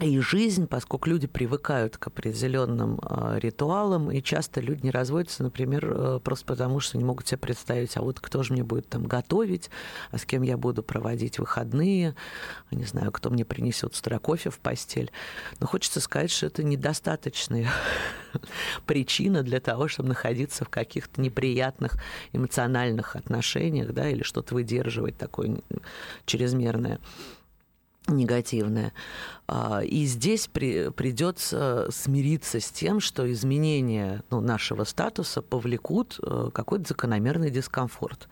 и 0.00 0.20
жизнь, 0.20 0.66
поскольку 0.66 1.08
люди 1.08 1.26
привыкают 1.26 1.96
к 1.96 2.06
определенным 2.08 3.00
э, 3.02 3.38
ритуалам, 3.40 4.10
и 4.10 4.22
часто 4.22 4.60
люди 4.60 4.82
не 4.84 4.90
разводятся, 4.90 5.42
например, 5.42 5.90
э, 5.90 6.20
просто 6.22 6.44
потому, 6.44 6.80
что 6.80 6.98
не 6.98 7.04
могут 7.04 7.26
себе 7.26 7.38
представить, 7.38 7.96
а 7.96 8.02
вот 8.02 8.20
кто 8.20 8.42
же 8.42 8.52
мне 8.52 8.62
будет 8.62 8.88
там 8.88 9.04
готовить, 9.04 9.70
а 10.10 10.18
с 10.18 10.26
кем 10.26 10.42
я 10.42 10.58
буду 10.58 10.82
проводить 10.82 11.38
выходные, 11.38 12.14
не 12.70 12.84
знаю, 12.84 13.10
кто 13.10 13.30
мне 13.30 13.46
принесет 13.46 13.94
с 13.94 14.18
кофе 14.18 14.50
в 14.50 14.58
постель. 14.58 15.10
Но 15.60 15.66
хочется 15.66 16.00
сказать, 16.00 16.30
что 16.30 16.46
это 16.46 16.62
недостаточная 16.62 17.70
причина 18.86 19.42
для 19.42 19.60
того, 19.60 19.88
чтобы 19.88 20.10
находиться 20.10 20.64
в 20.64 20.68
каких-то 20.68 21.20
неприятных 21.22 21.96
эмоциональных 22.32 23.16
отношениях, 23.16 23.92
да, 23.92 24.08
или 24.08 24.22
что-то 24.22 24.54
выдерживать 24.54 25.16
такое 25.16 25.56
чрезмерное 26.26 27.00
негативное. 28.08 28.92
А, 29.48 29.80
и 29.84 30.04
здесь 30.04 30.48
при, 30.48 30.90
придется 30.90 31.88
смириться 31.90 32.60
с 32.60 32.70
тем, 32.70 33.00
что 33.00 33.30
изменения 33.32 34.22
ну, 34.30 34.40
нашего 34.40 34.84
статуса 34.84 35.42
повлекут 35.42 36.18
э, 36.22 36.50
какой-то 36.52 36.88
закономерный 36.88 37.50
дискомфорт. 37.50 38.28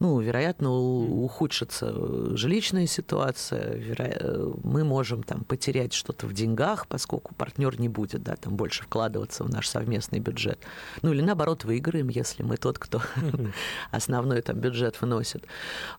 Ну, 0.00 0.18
вероятно, 0.18 0.70
ухудшится 0.72 2.34
жилищная 2.34 2.86
ситуация, 2.86 3.74
веро... 3.74 4.50
мы 4.64 4.82
можем 4.82 5.22
там 5.22 5.44
потерять 5.44 5.92
что-то 5.92 6.26
в 6.26 6.32
деньгах, 6.32 6.86
поскольку 6.86 7.34
партнер 7.34 7.78
не 7.78 7.90
будет 7.90 8.22
да, 8.22 8.36
там 8.36 8.56
больше 8.56 8.82
вкладываться 8.84 9.44
в 9.44 9.50
наш 9.50 9.68
совместный 9.68 10.18
бюджет. 10.18 10.58
Ну 11.02 11.12
или 11.12 11.20
наоборот, 11.20 11.64
выиграем, 11.64 12.08
если 12.08 12.42
мы 12.42 12.56
тот, 12.56 12.78
кто 12.78 13.02
основной 13.90 14.40
там 14.40 14.56
бюджет 14.58 14.98
выносит. 15.02 15.44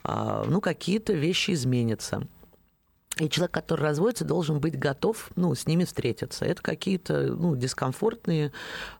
А, 0.03 0.45
ну, 0.47 0.61
какие-то 0.61 1.13
вещи 1.13 1.51
изменятся. 1.51 2.27
И 3.17 3.29
человек, 3.29 3.51
который 3.51 3.81
разводится, 3.81 4.23
должен 4.23 4.59
быть 4.59 4.79
готов 4.79 5.31
ну, 5.35 5.53
с 5.53 5.67
ними 5.67 5.83
встретиться. 5.83 6.45
Это 6.45 6.61
какие-то 6.61 7.35
ну, 7.35 7.55
дискомфортные 7.55 8.53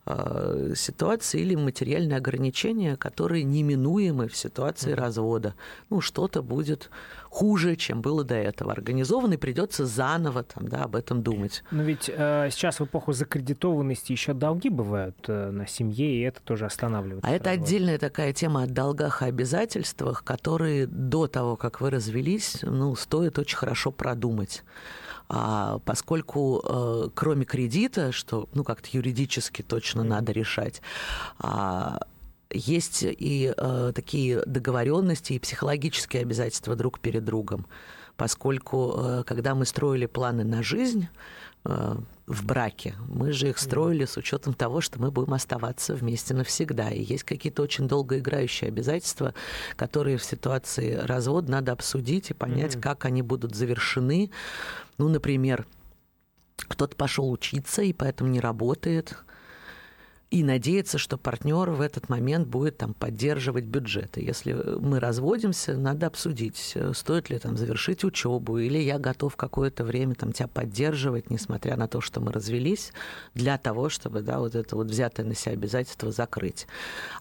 э, 0.05 0.73
ситуации 0.75 1.41
или 1.41 1.55
материальные 1.55 2.17
ограничения, 2.17 2.97
которые 2.97 3.43
неминуемы 3.43 4.27
в 4.27 4.35
ситуации 4.35 4.91
mm-hmm. 4.91 4.95
развода. 4.95 5.55
Ну, 5.89 6.01
что-то 6.01 6.43
будет 6.43 6.89
хуже, 7.31 7.77
чем 7.77 8.01
было 8.01 8.25
до 8.25 8.35
этого. 8.35 8.73
Организованный 8.73 9.37
придется 9.37 9.85
заново 9.85 10.43
там, 10.43 10.67
да, 10.67 10.83
об 10.83 10.97
этом 10.97 11.23
думать. 11.23 11.63
Но 11.71 11.81
ведь 11.81 12.11
э, 12.13 12.49
сейчас 12.51 12.81
в 12.81 12.83
эпоху 12.83 13.13
закредитованности 13.13 14.11
еще 14.11 14.33
долги 14.33 14.67
бывают 14.67 15.15
э, 15.29 15.49
на 15.49 15.65
семье, 15.65 16.13
и 16.13 16.21
это 16.21 16.41
тоже 16.41 16.65
останавливает. 16.65 17.23
А 17.23 17.31
это 17.31 17.51
отдельная 17.51 17.97
такая 17.97 18.33
тема 18.33 18.63
о 18.63 18.67
долгах 18.67 19.21
и 19.21 19.25
обязательствах, 19.25 20.25
которые 20.25 20.87
до 20.87 21.27
того, 21.27 21.55
как 21.55 21.79
вы 21.79 21.89
развелись, 21.89 22.57
ну, 22.63 22.95
стоит 22.95 23.39
очень 23.39 23.57
хорошо 23.57 23.91
продумать. 24.01 24.63
А, 25.29 25.77
поскольку 25.85 26.59
э, 26.63 27.09
кроме 27.13 27.45
кредита, 27.45 28.11
что 28.11 28.49
ну 28.55 28.63
как-то 28.63 28.89
юридически 28.91 29.61
точно 29.61 30.03
надо 30.03 30.31
решать, 30.31 30.81
а, 31.37 31.99
есть 32.49 33.03
и 33.03 33.53
э, 33.55 33.91
такие 33.93 34.43
договоренности 34.47 35.33
и 35.33 35.39
психологические 35.39 36.23
обязательства 36.23 36.75
друг 36.75 36.99
перед 36.99 37.23
другом, 37.23 37.67
поскольку 38.17 38.95
э, 38.97 39.23
когда 39.23 39.53
мы 39.53 39.67
строили 39.67 40.07
планы 40.07 40.43
на 40.43 40.63
жизнь 40.63 41.07
в 41.63 42.45
браке, 42.45 42.95
мы 43.07 43.31
же 43.33 43.49
их 43.49 43.59
строили 43.59 44.05
с 44.05 44.17
учетом 44.17 44.53
того, 44.53 44.81
что 44.81 44.99
мы 44.99 45.11
будем 45.11 45.33
оставаться 45.33 45.93
вместе 45.93 46.33
навсегда. 46.33 46.89
И 46.89 47.03
есть 47.03 47.23
какие-то 47.23 47.61
очень 47.61 47.87
долгоиграющие 47.87 48.69
обязательства, 48.69 49.33
которые 49.75 50.17
в 50.17 50.23
ситуации 50.23 50.93
развода 50.93 51.51
надо 51.51 51.71
обсудить 51.71 52.31
и 52.31 52.33
понять, 52.33 52.75
mm-hmm. 52.75 52.81
как 52.81 53.05
они 53.05 53.21
будут 53.21 53.55
завершены. 53.55 54.31
Ну, 54.97 55.09
например, 55.09 55.67
кто-то 56.55 56.95
пошел 56.95 57.29
учиться 57.29 57.81
и 57.81 57.93
поэтому 57.93 58.29
не 58.29 58.39
работает 58.39 59.17
и 60.31 60.45
надеяться, 60.45 60.97
что 60.97 61.17
партнер 61.17 61.71
в 61.71 61.81
этот 61.81 62.07
момент 62.07 62.47
будет 62.47 62.77
там 62.77 62.93
поддерживать 62.93 63.65
бюджеты. 63.65 64.21
Если 64.21 64.53
мы 64.53 65.01
разводимся, 65.01 65.75
надо 65.75 66.07
обсудить, 66.07 66.77
стоит 66.93 67.29
ли 67.29 67.37
там 67.37 67.57
завершить 67.57 68.05
учебу, 68.05 68.57
или 68.57 68.77
я 68.77 68.97
готов 68.97 69.35
какое-то 69.35 69.83
время 69.83 70.15
там 70.15 70.31
тебя 70.31 70.47
поддерживать, 70.47 71.29
несмотря 71.29 71.75
на 71.75 71.89
то, 71.89 71.99
что 71.99 72.21
мы 72.21 72.31
развелись, 72.31 72.93
для 73.33 73.57
того, 73.57 73.89
чтобы 73.89 74.21
да, 74.21 74.39
вот 74.39 74.55
это 74.55 74.77
вот 74.77 74.87
взятое 74.87 75.25
на 75.25 75.35
себя 75.35 75.51
обязательство 75.51 76.11
закрыть. 76.11 76.65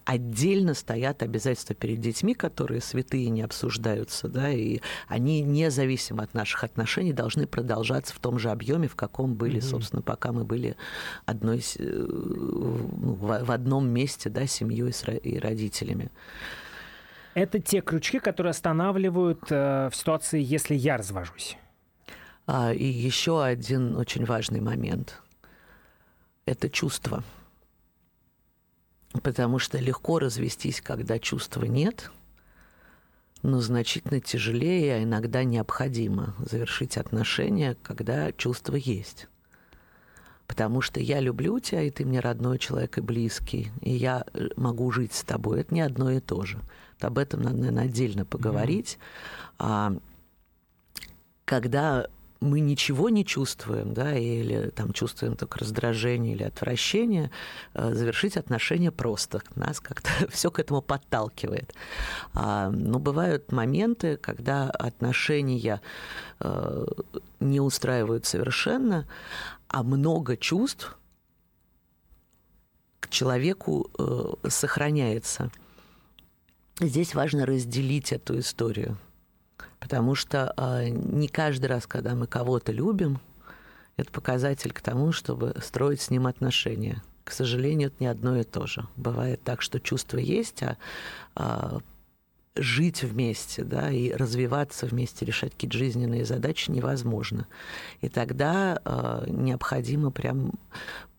Отдельно 0.04 0.74
стоят 0.74 1.24
обязательства 1.24 1.74
перед 1.74 2.00
детьми, 2.00 2.34
которые 2.34 2.80
святые 2.80 3.28
не 3.28 3.42
обсуждаются, 3.42 4.28
да, 4.28 4.50
и 4.50 4.78
они 5.08 5.42
независимо 5.42 6.22
от 6.22 6.34
наших 6.34 6.62
отношений 6.62 7.12
должны 7.12 7.48
продолжаться 7.48 8.14
в 8.14 8.20
том 8.20 8.38
же 8.38 8.50
объеме, 8.50 8.86
в 8.86 8.94
каком 8.94 9.34
были, 9.34 9.58
mm-hmm. 9.58 9.68
собственно, 9.68 10.02
пока 10.02 10.30
мы 10.30 10.44
были 10.44 10.76
одной 11.26 11.64
э, 11.76 12.06
ну, 13.00 13.14
в, 13.14 13.44
в 13.44 13.50
одном 13.50 13.88
месте, 13.88 14.28
да, 14.28 14.46
семьей 14.46 14.92
и 15.22 15.38
родителями. 15.38 16.10
Это 17.34 17.60
те 17.60 17.80
крючки, 17.80 18.18
которые 18.18 18.50
останавливают 18.50 19.44
э, 19.50 19.88
в 19.90 19.96
ситуации, 19.96 20.42
если 20.42 20.74
я 20.74 20.96
развожусь. 20.96 21.56
А, 22.46 22.74
и 22.74 22.84
еще 22.84 23.42
один 23.42 23.96
очень 23.96 24.24
важный 24.24 24.60
момент– 24.60 25.22
это 26.44 26.68
чувство. 26.68 27.24
Потому 29.22 29.58
что 29.58 29.78
легко 29.78 30.18
развестись, 30.18 30.80
когда 30.80 31.18
чувства 31.18 31.64
нет, 31.64 32.10
но 33.42 33.60
значительно 33.60 34.20
тяжелее, 34.20 34.96
а 34.96 35.02
иногда 35.02 35.42
необходимо 35.44 36.34
завершить 36.38 36.98
отношения, 36.98 37.76
когда 37.82 38.32
чувства 38.32 38.76
есть 38.76 39.29
потому 40.50 40.80
что 40.80 40.98
я 40.98 41.20
люблю 41.20 41.60
тебя, 41.60 41.82
и 41.82 41.92
ты 41.92 42.04
мне 42.04 42.18
родной 42.18 42.58
человек 42.58 42.98
и 42.98 43.00
близкий, 43.00 43.70
и 43.82 43.92
я 43.92 44.24
э, 44.34 44.48
могу 44.56 44.90
жить 44.90 45.12
с 45.12 45.22
тобой. 45.22 45.60
Это 45.60 45.72
не 45.72 45.80
одно 45.80 46.10
и 46.10 46.18
то 46.18 46.44
же. 46.44 46.58
Об 47.00 47.18
этом 47.18 47.42
надо, 47.42 47.58
наверное, 47.58 47.84
отдельно 47.84 48.24
поговорить. 48.24 48.98
Mm-hmm. 48.98 49.54
А, 49.60 49.96
когда 51.44 52.08
мы 52.40 52.60
ничего 52.60 53.10
не 53.10 53.24
чувствуем, 53.24 53.92
да, 53.92 54.16
или 54.16 54.70
там 54.70 54.92
чувствуем 54.92 55.36
только 55.36 55.58
раздражение 55.58 56.34
или 56.34 56.42
отвращение, 56.42 57.30
э, 57.74 57.94
завершить 57.94 58.36
отношения 58.36 58.90
просто. 58.90 59.42
Нас 59.54 59.80
как-то 59.80 60.08
все 60.30 60.50
к 60.50 60.58
этому 60.58 60.80
подталкивает. 60.80 61.74
А, 62.34 62.70
но 62.70 62.98
бывают 62.98 63.52
моменты, 63.52 64.16
когда 64.16 64.70
отношения 64.70 65.80
э, 66.40 66.86
не 67.40 67.60
устраивают 67.60 68.24
совершенно, 68.24 69.06
а 69.68 69.82
много 69.82 70.36
чувств 70.36 70.96
к 73.00 73.10
человеку 73.10 73.90
э, 73.98 74.48
сохраняется. 74.48 75.50
Здесь 76.80 77.14
важно 77.14 77.44
разделить 77.44 78.12
эту 78.12 78.38
историю, 78.38 78.96
потому 79.78 80.14
что 80.14 80.52
э, 80.56 80.88
не 80.88 81.28
каждый 81.28 81.66
раз, 81.66 81.86
когда 81.86 82.14
мы 82.14 82.26
кого-то 82.26 82.72
любим, 82.72 83.20
это 83.96 84.10
показатель 84.10 84.72
к 84.72 84.80
тому, 84.80 85.12
чтобы 85.12 85.54
строить 85.62 86.00
с 86.00 86.10
ним 86.10 86.26
отношения. 86.26 87.02
К 87.24 87.32
сожалению, 87.32 87.88
это 87.88 87.96
не 88.00 88.06
одно 88.06 88.36
и 88.36 88.44
то 88.44 88.66
же. 88.66 88.86
Бывает 88.96 89.42
так, 89.42 89.62
что 89.62 89.78
чувства 89.78 90.18
есть, 90.18 90.62
а, 90.62 90.76
а 91.34 91.80
жить 92.56 93.02
вместе, 93.02 93.62
да, 93.62 93.90
и 93.90 94.12
развиваться 94.12 94.86
вместе, 94.86 95.24
решать 95.24 95.52
какие-то 95.52 95.78
жизненные 95.78 96.24
задачи 96.24 96.70
невозможно. 96.70 97.46
И 98.00 98.08
тогда 98.08 98.80
э, 98.84 99.24
необходимо 99.28 100.10
прям 100.10 100.52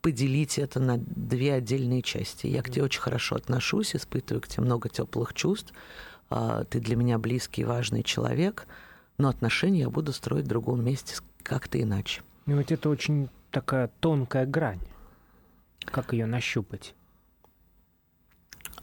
поделить 0.02 0.60
это 0.60 0.80
на 0.80 0.98
две 0.98 1.54
отдельные 1.54 2.02
части. 2.02 2.48
Я 2.48 2.62
к 2.64 2.70
тебе 2.70 2.84
очень 2.84 3.02
хорошо 3.02 3.36
отношусь, 3.36 3.96
испытываю 3.96 4.42
к 4.42 4.48
тебе 4.48 4.64
много 4.64 4.90
теплых 4.90 5.34
чувств. 5.34 5.74
Э, 6.32 6.64
ты 6.70 6.80
для 6.80 6.96
меня 6.96 7.20
близкий, 7.20 7.64
важный 7.64 8.04
человек, 8.04 8.68
но 9.18 9.28
отношения 9.30 9.82
я 9.82 9.90
буду 9.90 10.14
строить 10.14 10.46
в 10.46 10.50
другом 10.50 10.84
месте 10.84 11.16
как-то 11.44 11.80
иначе. 11.80 12.22
Ну 12.46 12.58
ведь 12.58 12.72
это 12.72 12.90
очень 12.90 13.30
такая 13.52 13.90
тонкая 14.00 14.46
грань. 14.46 14.80
Как 15.86 16.14
ее 16.14 16.26
нащупать? 16.26 16.96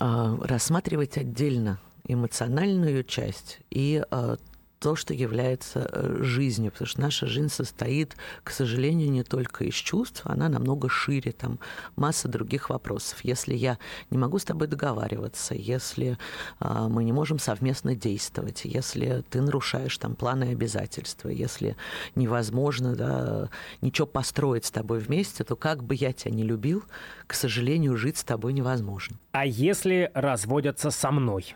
Э, 0.01 0.37
рассматривать 0.41 1.17
отдельно 1.17 1.81
эмоциональную 2.05 3.05
часть 3.05 3.61
и 3.71 4.05
э, 4.11 4.37
то, 4.79 4.95
что 4.95 5.13
является 5.13 5.89
э, 5.91 6.23
жизнью, 6.23 6.71
потому 6.73 6.87
что 6.87 7.01
наша 7.01 7.27
жизнь 7.27 7.49
состоит, 7.49 8.17
к 8.45 8.51
сожалению, 8.51 9.11
не 9.11 9.25
только 9.25 9.65
из 9.65 9.75
чувств, 9.75 10.23
она 10.25 10.49
намного 10.49 10.89
шире, 10.89 11.33
там 11.33 11.59
масса 11.97 12.29
других 12.29 12.71
вопросов. 12.71 13.19
Если 13.23 13.55
я 13.55 13.79
не 14.11 14.19
могу 14.19 14.39
с 14.39 14.45
тобой 14.45 14.69
договариваться, 14.69 15.55
если 15.55 16.19
а, 16.61 16.89
мы 16.89 17.05
не 17.05 17.13
можем 17.13 17.39
совместно 17.39 17.95
действовать, 17.95 18.63
если 18.65 19.25
ты 19.29 19.41
нарушаешь 19.41 19.99
там 19.99 20.15
планы 20.15 20.51
и 20.51 20.53
обязательства, 20.53 21.29
если 21.29 21.77
невозможно 22.15 22.95
да, 22.95 23.51
ничего 23.81 24.07
построить 24.07 24.65
с 24.65 24.71
тобой 24.71 25.01
вместе, 25.01 25.45
то 25.45 25.57
как 25.57 25.83
бы 25.83 25.95
я 25.95 26.13
тебя 26.13 26.33
не 26.33 26.45
любил, 26.45 26.85
к 27.27 27.35
сожалению, 27.35 27.97
жить 27.97 28.19
с 28.19 28.25
тобой 28.25 28.53
невозможно. 28.53 29.17
А 29.33 29.45
если 29.45 30.11
разводятся 30.15 30.91
со 30.91 31.11
мной? 31.11 31.55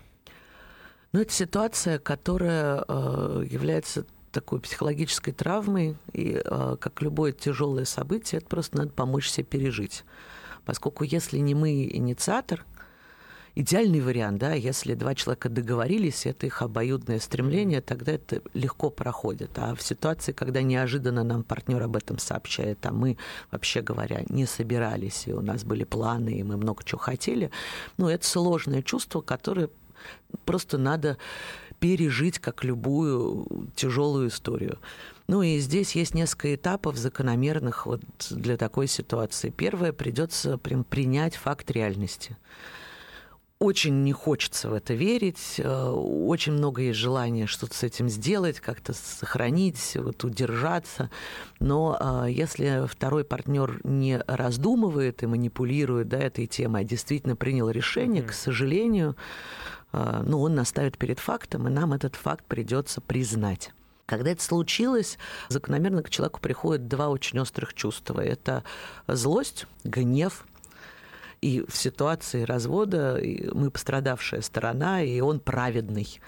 Но 1.12 1.18
ну, 1.18 1.22
это 1.24 1.32
ситуация, 1.32 1.98
которая 1.98 2.84
э, 2.88 3.44
является 3.50 4.06
такой 4.30 4.60
психологической 4.60 5.34
травмой, 5.34 5.96
и 6.14 6.40
э, 6.42 6.76
как 6.80 7.02
любое 7.02 7.32
тяжелое 7.32 7.84
событие, 7.84 8.38
это 8.38 8.48
просто 8.48 8.78
надо 8.78 8.90
помочь 8.92 9.28
себе 9.28 9.44
пережить. 9.44 10.04
Поскольку 10.64 11.04
если 11.04 11.36
не 11.36 11.54
мы 11.54 11.84
инициатор, 11.84 12.64
идеальный 13.54 14.00
вариант, 14.00 14.38
да, 14.38 14.54
если 14.54 14.94
два 14.94 15.14
человека 15.14 15.48
договорились, 15.48 16.26
это 16.26 16.46
их 16.46 16.62
обоюдное 16.62 17.18
стремление, 17.18 17.80
тогда 17.80 18.12
это 18.12 18.40
легко 18.54 18.90
проходит. 18.90 19.50
А 19.56 19.74
в 19.74 19.82
ситуации, 19.82 20.32
когда 20.32 20.62
неожиданно 20.62 21.24
нам 21.24 21.42
партнер 21.42 21.82
об 21.82 21.96
этом 21.96 22.18
сообщает, 22.18 22.84
а 22.86 22.92
мы, 22.92 23.18
вообще 23.50 23.82
говоря, 23.82 24.22
не 24.28 24.46
собирались, 24.46 25.24
и 25.26 25.32
у 25.32 25.42
нас 25.42 25.64
были 25.64 25.84
планы, 25.84 26.30
и 26.30 26.42
мы 26.42 26.56
много 26.56 26.82
чего 26.84 26.98
хотели, 26.98 27.50
ну, 27.98 28.08
это 28.08 28.26
сложное 28.26 28.82
чувство, 28.82 29.20
которое 29.20 29.68
просто 30.44 30.78
надо 30.78 31.18
пережить 31.82 32.38
как 32.38 32.62
любую 32.62 33.70
тяжелую 33.74 34.28
историю. 34.28 34.78
Ну 35.26 35.42
и 35.42 35.58
здесь 35.58 35.96
есть 35.96 36.14
несколько 36.14 36.54
этапов 36.54 36.96
закономерных 36.96 37.86
вот 37.86 38.02
для 38.30 38.56
такой 38.56 38.86
ситуации. 38.86 39.50
Первое, 39.50 39.92
придется 39.92 40.58
прям 40.58 40.84
принять 40.84 41.36
факт 41.36 41.70
реальности. 41.70 42.36
Очень 43.58 44.02
не 44.02 44.12
хочется 44.12 44.68
в 44.68 44.74
это 44.74 44.92
верить, 44.94 45.54
э, 45.58 45.88
очень 45.90 46.52
много 46.52 46.82
есть 46.82 46.98
желания 46.98 47.46
что-то 47.46 47.76
с 47.76 47.84
этим 47.84 48.08
сделать, 48.08 48.58
как-то 48.58 48.92
сохранить, 48.92 49.96
вот, 49.96 50.24
удержаться. 50.24 51.10
Но 51.60 51.96
э, 52.26 52.32
если 52.32 52.88
второй 52.88 53.22
партнер 53.22 53.80
не 53.84 54.18
раздумывает 54.26 55.22
и 55.22 55.26
манипулирует 55.26 56.08
да, 56.08 56.18
этой 56.18 56.48
темой, 56.48 56.80
а 56.80 56.84
действительно 56.84 57.36
принял 57.36 57.70
решение, 57.70 58.24
mm-hmm. 58.24 58.28
к 58.28 58.32
сожалению, 58.32 59.16
ну, 59.92 60.40
он 60.40 60.54
нас 60.54 60.68
ставит 60.68 60.98
перед 60.98 61.18
фактом, 61.18 61.68
и 61.68 61.70
нам 61.70 61.92
этот 61.92 62.16
факт 62.16 62.44
придется 62.46 63.00
признать. 63.00 63.72
Когда 64.06 64.30
это 64.30 64.42
случилось, 64.42 65.18
закономерно 65.48 66.02
к 66.02 66.10
человеку 66.10 66.40
приходят 66.40 66.88
два 66.88 67.08
очень 67.08 67.38
острых 67.38 67.72
чувства. 67.74 68.20
Это 68.20 68.64
злость, 69.06 69.66
гнев, 69.84 70.44
и 71.40 71.64
в 71.68 71.76
ситуации 71.76 72.42
развода 72.42 73.20
мы 73.52 73.70
пострадавшая 73.70 74.42
сторона, 74.42 75.02
и 75.02 75.20
он 75.20 75.40
праведный. 75.40 76.20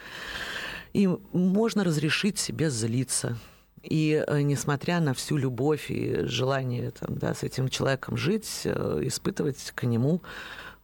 И 0.92 1.08
можно 1.32 1.84
разрешить 1.84 2.38
себе 2.38 2.68
злиться. 2.68 3.38
И 3.82 4.24
э, 4.26 4.40
несмотря 4.40 5.00
на 5.00 5.12
всю 5.12 5.36
любовь 5.36 5.90
и 5.90 6.24
желание 6.24 6.90
там, 6.90 7.18
да, 7.18 7.34
с 7.34 7.42
этим 7.42 7.68
человеком 7.68 8.16
жить, 8.16 8.62
э, 8.64 9.00
испытывать 9.02 9.72
к 9.74 9.84
нему 9.84 10.22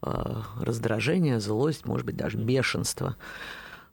раздражение, 0.02 1.40
злость, 1.40 1.86
может 1.86 2.06
быть, 2.06 2.16
даже 2.16 2.38
бешенство. 2.38 3.16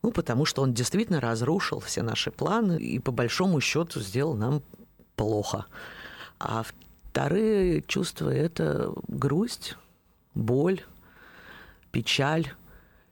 Ну, 0.03 0.11
потому 0.11 0.45
что 0.45 0.61
он 0.61 0.73
действительно 0.73 1.19
разрушил 1.19 1.79
все 1.79 2.01
наши 2.01 2.31
планы 2.31 2.77
и, 2.77 2.99
по 2.99 3.11
большому 3.11 3.59
счету, 3.59 3.99
сделал 3.99 4.35
нам 4.35 4.61
плохо. 5.15 5.65
А 6.39 6.63
вторые 7.09 7.81
чувства– 7.81 8.29
это 8.31 8.93
грусть, 9.07 9.75
боль, 10.35 10.81
печаль. 11.91 12.53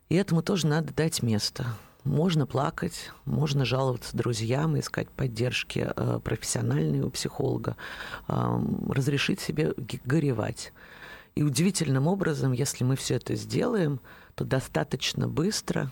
И 0.10 0.16
этому 0.16 0.44
тоже 0.44 0.68
надо 0.68 0.94
дать 0.94 1.24
место. 1.24 1.66
Можно 2.04 2.46
плакать, 2.46 3.12
можно 3.26 3.66
жаловаться 3.66 4.16
друзьям, 4.16 4.78
искать 4.78 5.10
поддержки 5.10 5.92
э, 5.96 6.20
профессиональной 6.24 7.02
у 7.02 7.10
психолога, 7.10 7.78
разрешить 8.28 9.40
себе 9.40 9.74
горевать. 10.06 10.72
И 11.36 11.44
удивительным 11.44 12.08
образом, 12.08 12.54
если 12.54 12.86
мы 12.86 12.96
все 12.96 13.16
это 13.16 13.36
сделаем, 13.36 14.00
то 14.36 14.46
достаточно 14.46 15.28
быстро 15.28 15.92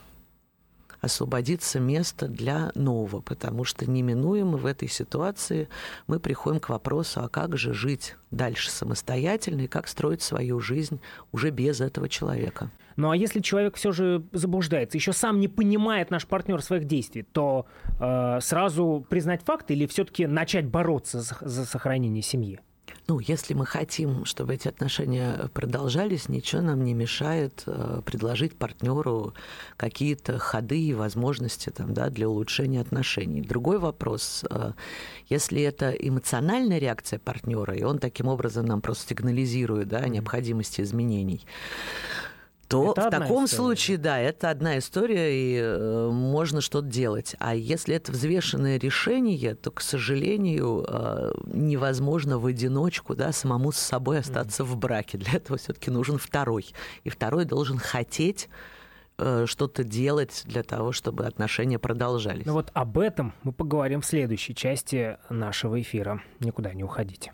освободится 1.02 1.82
место 1.82 2.30
для 2.30 2.72
нового, 2.76 3.20
потому 3.20 3.66
что 3.66 3.90
неминуемо 3.90 4.56
в 4.56 4.66
этой 4.66 4.88
ситуации 4.88 5.68
мы 6.08 6.22
приходим 6.22 6.62
к 6.62 6.70
вопросу, 6.70 7.20
а 7.22 7.28
как 7.28 7.58
же 7.58 7.74
жить 7.74 8.16
дальше 8.32 8.72
самостоятельно 8.72 9.62
и 9.62 9.68
как 9.68 9.90
строить 9.90 10.22
свою 10.22 10.62
жизнь 10.62 11.02
уже 11.34 11.50
без 11.50 11.82
этого 11.82 12.08
человека. 12.08 12.72
Ну 12.96 13.10
а 13.10 13.18
если 13.18 13.42
человек 13.42 13.76
все 13.76 13.92
же 13.92 14.24
заблуждается, 14.32 14.98
еще 14.98 15.12
сам 15.12 15.42
не 15.42 15.50
понимает 15.50 16.10
наш 16.10 16.26
партнер 16.26 16.62
своих 16.62 16.86
действий, 16.86 17.24
то 17.24 17.66
э, 18.00 18.40
сразу 18.40 19.06
признать 19.10 19.44
факт 19.44 19.72
или 19.72 19.86
все-таки 19.88 20.26
начать 20.26 20.68
бороться 20.68 21.20
за, 21.20 21.36
за 21.42 21.66
сохранение 21.66 22.22
семьи? 22.22 22.62
Ну, 23.08 23.20
если 23.20 23.54
мы 23.54 23.66
хотим, 23.66 24.24
чтобы 24.24 24.54
эти 24.54 24.70
отношения 24.70 25.50
продолжались, 25.54 26.30
ничего 26.30 26.62
нам 26.62 26.86
не 26.86 26.94
мешает 26.94 27.64
э, 27.66 28.02
предложить 28.06 28.56
партнеру 28.56 29.34
какие-то 29.76 30.40
ходы 30.40 30.80
и 30.80 30.94
возможности 30.94 31.70
там, 31.70 31.94
да, 31.94 32.10
для 32.10 32.30
улучшения 32.30 32.80
отношений. 32.80 33.42
Другой 33.42 33.78
вопрос, 33.78 34.46
э, 34.50 34.72
если 35.28 35.62
это 35.62 35.92
эмоциональная 35.92 36.80
реакция 36.80 37.20
партнера, 37.20 37.76
и 37.76 37.84
он 37.84 38.00
таким 38.00 38.28
образом 38.28 38.66
нам 38.66 38.80
просто 38.82 39.10
сигнализирует 39.10 39.90
да, 39.90 39.98
о 39.98 40.08
необходимости 40.08 40.80
изменений, 40.80 41.46
то 42.74 42.92
это 42.92 43.08
в 43.08 43.10
таком 43.12 43.46
история. 43.46 43.48
случае, 43.48 43.98
да, 43.98 44.20
это 44.20 44.50
одна 44.50 44.78
история, 44.78 45.32
и 45.34 45.60
э, 45.60 46.10
можно 46.12 46.62
что-то 46.62 46.88
делать. 46.88 47.36
А 47.40 47.56
если 47.56 47.96
это 47.96 48.12
взвешенное 48.12 48.80
решение, 48.80 49.56
то, 49.56 49.72
к 49.72 49.82
сожалению, 49.82 50.86
э, 50.88 51.34
невозможно 51.46 52.40
в 52.40 52.46
одиночку, 52.46 53.16
да, 53.16 53.32
самому 53.32 53.72
с 53.72 53.78
собой 53.78 54.20
остаться 54.20 54.64
mm. 54.64 54.66
в 54.66 54.78
браке. 54.78 55.18
Для 55.18 55.34
этого 55.34 55.58
все-таки 55.58 55.92
нужен 55.92 56.18
второй. 56.18 56.74
И 57.04 57.10
второй 57.10 57.46
должен 57.46 57.78
хотеть 57.78 58.50
э, 59.18 59.46
что-то 59.46 59.84
делать 59.84 60.44
для 60.46 60.64
того, 60.64 60.92
чтобы 60.92 61.26
отношения 61.26 61.80
продолжались. 61.80 62.46
Ну 62.46 62.54
вот 62.54 62.72
об 62.74 62.98
этом 62.98 63.34
мы 63.44 63.52
поговорим 63.52 64.02
в 64.02 64.06
следующей 64.06 64.56
части 64.56 65.18
нашего 65.30 65.80
эфира. 65.80 66.22
Никуда 66.40 66.74
не 66.74 66.84
уходите. 66.84 67.34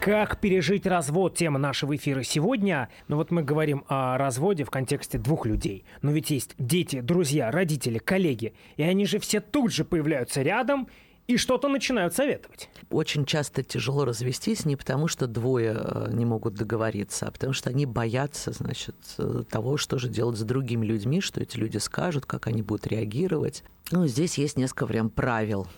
Как 0.00 0.40
пережить 0.40 0.86
развод? 0.86 1.36
Тема 1.36 1.58
нашего 1.58 1.94
эфира 1.94 2.22
сегодня. 2.22 2.88
Ну 3.08 3.16
вот 3.16 3.30
мы 3.30 3.42
говорим 3.42 3.84
о 3.86 4.16
разводе 4.16 4.64
в 4.64 4.70
контексте 4.70 5.18
двух 5.18 5.44
людей. 5.44 5.84
Но 6.00 6.10
ведь 6.10 6.30
есть 6.30 6.54
дети, 6.56 7.02
друзья, 7.02 7.50
родители, 7.50 7.98
коллеги. 7.98 8.54
И 8.78 8.82
они 8.82 9.04
же 9.04 9.18
все 9.18 9.40
тут 9.40 9.74
же 9.74 9.84
появляются 9.84 10.40
рядом 10.40 10.88
и 11.26 11.36
что-то 11.36 11.68
начинают 11.68 12.14
советовать. 12.14 12.70
Очень 12.88 13.26
часто 13.26 13.62
тяжело 13.62 14.06
развестись 14.06 14.64
не 14.64 14.74
потому, 14.74 15.06
что 15.06 15.26
двое 15.26 15.76
э, 15.78 16.08
не 16.12 16.24
могут 16.24 16.54
договориться, 16.54 17.28
а 17.28 17.30
потому 17.30 17.52
что 17.52 17.68
они 17.68 17.84
боятся, 17.84 18.52
значит, 18.52 18.96
э, 19.18 19.42
того, 19.50 19.76
что 19.76 19.98
же 19.98 20.08
делать 20.08 20.38
с 20.38 20.42
другими 20.42 20.86
людьми, 20.86 21.20
что 21.20 21.42
эти 21.42 21.58
люди 21.58 21.76
скажут, 21.76 22.24
как 22.24 22.46
они 22.46 22.62
будут 22.62 22.86
реагировать. 22.86 23.64
Ну, 23.90 24.06
здесь 24.06 24.38
есть 24.38 24.56
несколько 24.56 24.86
прям 24.86 25.10
правил. 25.10 25.68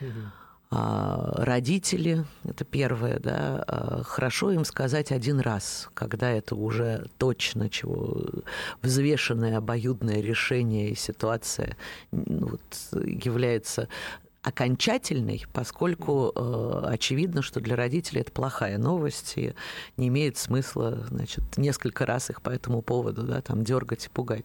Угу. 0.00 0.45
А, 0.68 1.32
родители, 1.36 2.24
это 2.44 2.64
первое, 2.64 3.20
да, 3.20 3.62
а, 3.68 4.02
хорошо 4.02 4.50
им 4.50 4.64
сказать 4.64 5.12
один 5.12 5.38
раз, 5.38 5.88
когда 5.94 6.30
это 6.30 6.56
уже 6.56 7.06
точно 7.18 7.70
чего 7.70 8.24
взвешенное 8.82 9.58
обоюдное 9.58 10.20
решение 10.20 10.90
и 10.90 10.96
ситуация 10.96 11.76
ну, 12.10 12.48
вот, 12.48 13.00
является 13.04 13.88
окончательной, 14.46 15.44
поскольку 15.52 16.32
э, 16.32 16.82
очевидно, 16.84 17.42
что 17.42 17.60
для 17.60 17.74
родителей 17.74 18.20
это 18.20 18.30
плохая 18.30 18.78
новость, 18.78 19.32
и 19.34 19.54
не 19.96 20.06
имеет 20.06 20.38
смысла 20.38 21.04
значит, 21.08 21.42
несколько 21.56 22.06
раз 22.06 22.30
их 22.30 22.40
по 22.40 22.50
этому 22.50 22.80
поводу 22.80 23.24
да, 23.24 23.40
там, 23.40 23.64
дергать 23.64 24.06
и 24.06 24.08
пугать. 24.08 24.44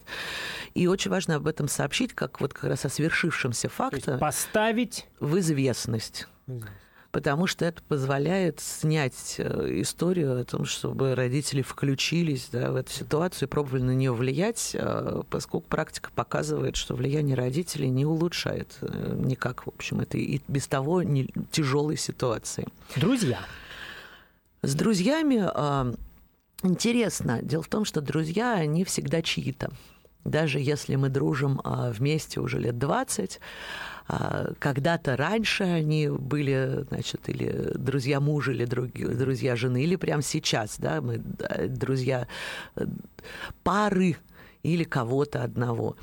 И 0.73 0.87
очень 0.87 1.11
важно 1.11 1.35
об 1.35 1.45
этом 1.45 1.67
сообщить, 1.67 2.13
как 2.13 2.41
вот 2.41 2.51
как 2.51 2.63
раз 2.63 2.83
о 2.83 2.89
свершившемся 2.89 3.69
факте. 3.69 4.17
Поставить 4.17 5.05
в 5.19 5.37
известность 5.37 6.27
потому 7.12 7.47
что 7.47 7.65
это 7.65 7.82
позволяет 7.84 8.60
снять 8.60 9.36
э, 9.38 9.82
историю 9.82 10.39
о 10.39 10.43
том, 10.43 10.65
чтобы 10.65 11.15
родители 11.15 11.62
включились 11.62 12.50
да, 12.52 12.71
в 12.71 12.76
эту 12.76 12.91
ситуацию 12.91 13.47
и 13.47 13.52
пробовали 13.52 13.84
на 13.84 13.91
нее 13.91 14.13
влиять, 14.13 14.71
э, 14.74 15.21
поскольку 15.30 15.67
практика 15.67 16.10
показывает, 16.15 16.76
что 16.76 16.95
влияние 16.95 17.36
родителей 17.36 17.89
не 17.89 18.06
улучшает 18.06 18.78
э, 18.82 19.15
никак, 19.17 19.65
в 19.65 19.69
общем, 19.69 20.00
это 20.00 20.17
и 20.17 20.41
без 20.47 20.67
того 20.67 21.04
не 21.04 21.30
тяжелой 21.52 21.97
ситуации. 21.97 22.67
Друзья. 22.95 23.39
С 24.62 24.76
друзьями 24.76 25.50
интересно. 26.63 27.39
Дело 27.41 27.63
в 27.63 27.67
том, 27.67 27.84
что 27.84 28.00
друзья, 28.00 28.54
они 28.54 28.86
всегда 28.86 29.24
чьи-то. 29.24 29.71
Даже 30.23 30.60
если 30.60 30.95
мы 30.95 31.10
дружим 31.10 31.62
вместе 31.63 32.39
уже 32.39 32.60
лет 32.60 32.77
20, 32.77 33.39
а, 34.07 34.53
когда-то 34.60 35.15
раньше 35.15 35.63
они 35.63 36.10
были, 36.10 36.86
значит, 36.89 37.29
или 37.29 37.71
друзья 37.75 38.19
мужа, 38.19 38.51
или 38.51 38.65
друзья 38.65 39.55
жены, 39.55 39.84
или 39.84 39.95
прямо 39.95 40.21
сейчас, 40.21 40.77
да, 40.77 41.01
мы 41.01 41.17
друзья 41.17 42.27
э, 42.75 42.86
пары 43.63 44.17
или 44.63 44.84
кого-то 44.84 45.43
одного. 45.43 45.95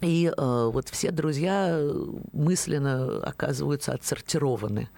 И 0.00 0.26
э, 0.26 0.70
вот 0.72 0.88
все 0.90 1.10
друзья 1.10 1.80
мысленно 2.32 3.20
оказываются 3.22 3.92
отсортированы 3.94 4.88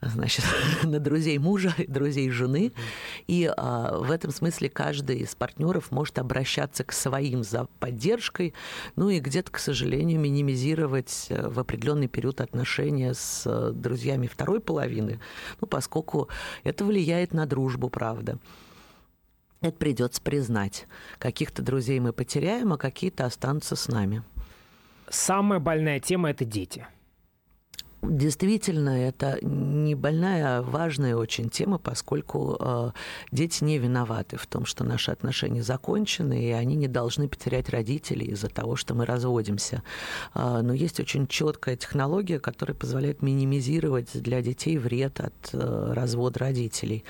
значит, 0.00 0.44
на 0.82 0.98
друзей 0.98 1.38
мужа, 1.38 1.74
друзей 1.88 2.30
жены. 2.30 2.72
И 3.26 3.50
а, 3.54 3.98
в 3.98 4.10
этом 4.10 4.30
смысле 4.30 4.68
каждый 4.68 5.18
из 5.18 5.34
партнеров 5.34 5.90
может 5.90 6.18
обращаться 6.18 6.84
к 6.84 6.92
своим 6.92 7.44
за 7.44 7.66
поддержкой, 7.78 8.54
ну 8.96 9.10
и 9.10 9.20
где-то, 9.20 9.50
к 9.50 9.58
сожалению, 9.58 10.20
минимизировать 10.20 11.26
э, 11.28 11.48
в 11.48 11.58
определенный 11.58 12.08
период 12.08 12.40
отношения 12.40 13.14
с 13.14 13.42
э, 13.46 13.72
друзьями 13.74 14.26
второй 14.26 14.60
половины, 14.60 15.20
ну, 15.60 15.66
поскольку 15.66 16.28
это 16.64 16.84
влияет 16.84 17.32
на 17.32 17.46
дружбу, 17.46 17.88
правда. 17.90 18.38
Это 19.60 19.76
придется 19.76 20.22
признать. 20.22 20.86
Каких-то 21.18 21.60
друзей 21.62 22.00
мы 22.00 22.14
потеряем, 22.14 22.72
а 22.72 22.78
какие-то 22.78 23.26
останутся 23.26 23.76
с 23.76 23.88
нами. 23.88 24.22
Самая 25.10 25.60
больная 25.60 26.00
тема– 26.00 26.30
это 26.30 26.44
дети– 26.44 26.86
Действительно, 28.02 28.90
это 29.08 29.38
не 29.42 29.94
больная, 29.94 30.58
а 30.58 30.62
важная 30.62 31.16
очень 31.16 31.50
тема, 31.50 31.76
поскольку 31.76 32.56
э, 32.58 32.90
дети 33.30 33.62
не 33.62 33.76
виноваты 33.76 34.38
в 34.38 34.46
том, 34.46 34.64
что 34.64 34.84
наши 34.84 35.10
отношения 35.10 35.62
закончены, 35.62 36.42
и 36.42 36.50
они 36.50 36.76
не 36.76 36.88
должны 36.88 37.28
потерять 37.28 37.68
родителей 37.68 38.28
из-за 38.28 38.48
того, 38.48 38.76
что 38.76 38.94
мы 38.94 39.04
разводимся. 39.04 39.82
Э, 40.34 40.62
но 40.62 40.72
есть 40.72 40.98
очень 40.98 41.26
четкая 41.26 41.76
технология, 41.76 42.40
которая 42.40 42.74
позволяет 42.74 43.20
минимизировать 43.20 44.08
для 44.14 44.40
детей 44.40 44.78
вред 44.78 45.20
от 45.20 45.50
э, 45.52 45.92
развода 45.92 46.38
родителей. 46.38 47.04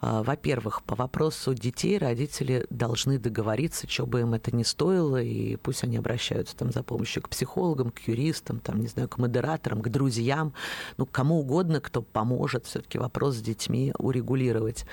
Э, 0.00 0.22
во-первых, 0.24 0.82
по 0.84 0.94
вопросу 0.94 1.52
детей 1.52 1.98
родители 1.98 2.66
должны 2.70 3.18
договориться, 3.18 3.86
что 3.86 4.06
бы 4.06 4.20
им 4.20 4.32
это 4.32 4.56
ни 4.56 4.62
стоило, 4.62 5.20
и 5.20 5.56
пусть 5.56 5.84
они 5.84 5.98
обращаются 5.98 6.56
там 6.56 6.72
за 6.72 6.82
помощью 6.82 7.22
к 7.22 7.28
психологам, 7.28 7.90
к 7.90 8.08
юристам, 8.08 8.60
там, 8.60 8.80
не 8.80 8.86
знаю, 8.86 9.10
к 9.10 9.18
модераторам, 9.18 9.82
к 9.82 9.90
друзьям, 9.90 10.21
друзьям, 10.22 10.52
ну, 10.96 11.06
кому 11.06 11.40
угодно, 11.40 11.80
кто 11.80 12.02
поможет 12.02 12.66
все-таки 12.66 12.98
вопрос 12.98 13.36
с 13.36 13.40
детьми 13.40 13.92
урегулировать. 13.98 14.84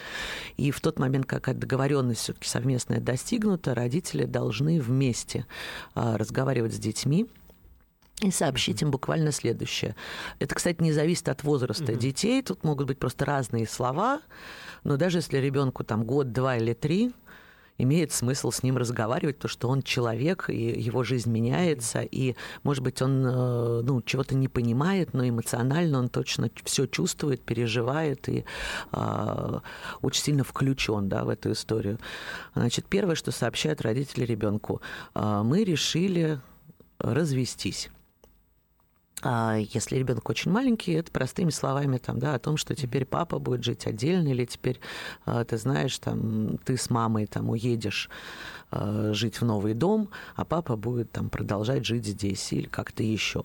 И 0.58 0.72
в 0.72 0.82
тот 0.82 1.00
момент, 1.00 1.26
как 1.26 1.58
договоренность 1.58 2.22
все-таки 2.22 2.48
совместная 2.48 3.00
достигнута, 3.00 3.76
родители 3.76 4.26
должны 4.26 4.82
вместе 4.82 5.46
а, 5.94 6.18
разговаривать 6.18 6.74
с 6.74 6.80
детьми, 6.80 7.28
и 8.22 8.32
сообщить 8.32 8.82
им 8.82 8.92
буквально 8.92 9.32
следующее. 9.32 9.96
Это, 10.40 10.54
кстати, 10.54 10.84
не 10.84 10.92
зависит 10.92 11.30
от 11.30 11.44
возраста 11.44 11.94
mm-hmm. 11.94 12.00
детей. 12.00 12.42
Тут 12.42 12.66
могут 12.66 12.86
быть 12.88 13.00
просто 13.00 13.24
разные 13.24 13.66
слова. 13.66 14.20
Но 14.84 14.98
даже 14.98 15.20
если 15.20 15.38
ребенку 15.38 15.86
там 15.86 16.04
год, 16.04 16.34
два 16.34 16.58
или 16.58 16.74
три, 16.74 17.14
имеет 17.80 18.12
смысл 18.12 18.52
с 18.52 18.62
ним 18.62 18.78
разговаривать, 18.78 19.40
то 19.40 19.48
что 19.48 19.70
он 19.70 19.82
человек, 19.82 20.50
и 20.50 20.56
его 20.56 21.04
жизнь 21.04 21.32
меняется, 21.32 22.02
и, 22.02 22.36
может 22.64 22.84
быть, 22.84 23.02
он 23.02 23.26
э, 23.26 23.82
ну, 23.84 24.02
чего-то 24.02 24.36
не 24.36 24.48
понимает, 24.48 25.14
но 25.14 25.28
эмоционально 25.28 25.98
он 26.00 26.10
точно 26.10 26.52
все 26.66 26.86
чувствует, 26.86 27.42
переживает 27.42 28.30
и 28.30 28.46
э, 28.92 29.60
очень 30.02 30.22
сильно 30.22 30.44
включен 30.44 31.10
да, 31.10 31.24
в 31.24 31.30
эту 31.30 31.54
историю. 31.54 31.98
Значит, 32.54 32.86
первое, 32.86 33.16
что 33.16 33.32
сообщают 33.32 33.82
родители 33.82 34.26
ребенку, 34.26 34.82
э, 35.16 35.42
мы 35.44 35.64
решили 35.64 36.40
развестись. 37.00 37.90
А 39.22 39.58
если 39.58 39.98
ребенок 39.98 40.30
очень 40.30 40.52
маленький, 40.52 40.94
это 40.94 41.12
простыми 41.12 41.50
словами 41.50 41.98
там, 41.98 42.20
да, 42.20 42.36
о 42.36 42.40
том, 42.40 42.56
что 42.56 42.74
теперь 42.74 43.06
папа 43.06 43.38
будет 43.40 43.64
жить 43.64 43.86
отдельно, 43.86 44.30
или 44.30 44.46
теперь 44.46 44.80
а, 45.26 45.44
ты 45.44 45.58
знаешь, 45.58 45.98
там, 46.00 46.58
ты 46.60 46.78
с 46.78 46.90
мамой 46.90 47.26
там 47.26 47.50
уедешь 47.50 48.10
а, 48.72 49.12
жить 49.14 49.42
в 49.42 49.46
новый 49.46 49.74
дом, 49.74 50.10
а 50.36 50.46
папа 50.46 50.78
будет 50.78 51.12
там 51.12 51.30
продолжать 51.30 51.86
жить 51.86 52.06
здесь 52.06 52.54
или 52.54 52.68
как-то 52.68 53.04
еще. 53.04 53.44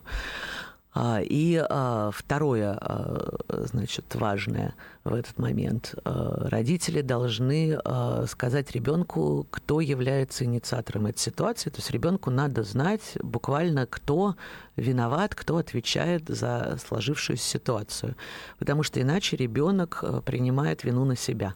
А, 0.97 1.21
и 1.21 1.57
а, 1.57 2.11
второе, 2.13 2.79
а, 2.81 3.37
значит, 3.49 4.15
важное 4.15 4.75
в 5.03 5.13
этот 5.13 5.39
момент. 5.39 5.95
Родители 6.05 7.03
должны 7.03 7.79
сказать 8.27 8.71
ребенку, 8.73 9.47
кто 9.51 9.81
является 9.81 10.45
инициатором 10.45 11.07
этой 11.07 11.19
ситуации. 11.19 11.69
То 11.69 11.79
есть 11.79 11.91
ребенку 11.91 12.31
надо 12.31 12.63
знать 12.63 13.19
буквально, 13.23 13.87
кто 13.87 14.37
виноват, 14.77 15.35
кто 15.35 15.59
отвечает 15.59 16.29
за 16.29 16.79
сложившуюся 16.87 17.45
ситуацию. 17.45 18.15
Потому 18.59 18.83
что 18.83 19.01
иначе 19.01 19.37
ребенок 19.37 20.03
принимает 20.25 20.85
вину 20.85 21.05
на 21.05 21.17
себя. 21.17 21.55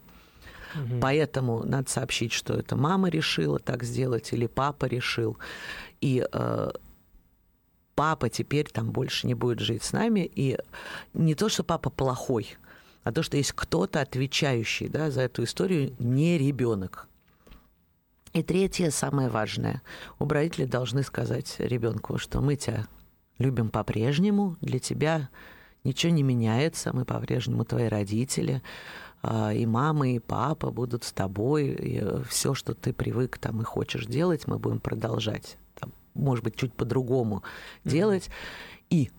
Угу. 0.75 1.01
Поэтому 1.01 1.65
надо 1.65 1.89
сообщить, 1.89 2.33
что 2.33 2.55
это 2.55 2.77
мама 2.77 3.09
решила 3.09 3.59
так 3.59 3.85
сделать 3.85 4.33
или 4.33 4.47
папа 4.47 4.85
решил. 4.87 5.39
И 6.03 6.23
папа 7.99 8.29
теперь 8.29 8.71
там 8.71 8.93
больше 8.93 9.27
не 9.27 9.35
будет 9.35 9.59
жить 9.59 9.83
с 9.83 9.93
нами. 9.93 10.21
И 10.21 10.57
не 11.15 11.35
то, 11.35 11.49
что 11.49 11.65
папа 11.65 11.91
плохой, 11.91 12.57
а 13.03 13.11
то, 13.11 13.25
что 13.25 13.37
есть 13.37 13.51
кто-то 13.51 14.01
отвечающий 14.01 14.89
да, 14.89 15.11
за 15.11 15.23
эту 15.23 15.43
историю, 15.43 15.97
не 15.99 16.39
ребенок. 16.39 17.09
И 18.35 18.45
третье, 18.45 18.91
самое 18.91 19.29
важное. 19.29 19.83
У 20.21 20.29
родителей 20.29 20.69
должны 20.69 21.03
сказать 21.03 21.57
ребенку, 21.59 22.19
что 22.19 22.41
мы 22.41 22.55
тебя 22.55 22.87
любим 23.39 23.69
по-прежнему, 23.69 24.57
для 24.61 24.79
тебя 24.79 25.29
ничего 25.83 26.13
не 26.13 26.23
меняется, 26.23 26.93
мы 26.95 27.05
по-прежнему 27.05 27.65
твои 27.65 27.89
родители, 27.89 28.63
а, 29.23 29.53
и 29.53 29.67
мама, 29.67 30.09
и 30.11 30.21
папа 30.21 30.71
будут 30.71 31.03
с 31.03 31.11
тобой, 31.11 31.67
и 31.67 32.23
все, 32.29 32.55
что 32.55 32.75
ты 32.75 32.93
привык 32.93 33.39
там 33.39 33.61
и 33.61 33.65
хочешь 33.65 34.07
делать, 34.07 34.47
мы 34.47 34.61
будем 34.61 34.79
продолжать 34.79 35.59
может 36.19 36.45
быть, 36.45 36.57
чуть 36.57 36.73
по-другому 36.73 37.43
mm-hmm. 37.85 37.91
делать. 37.91 38.31
И 38.91 39.11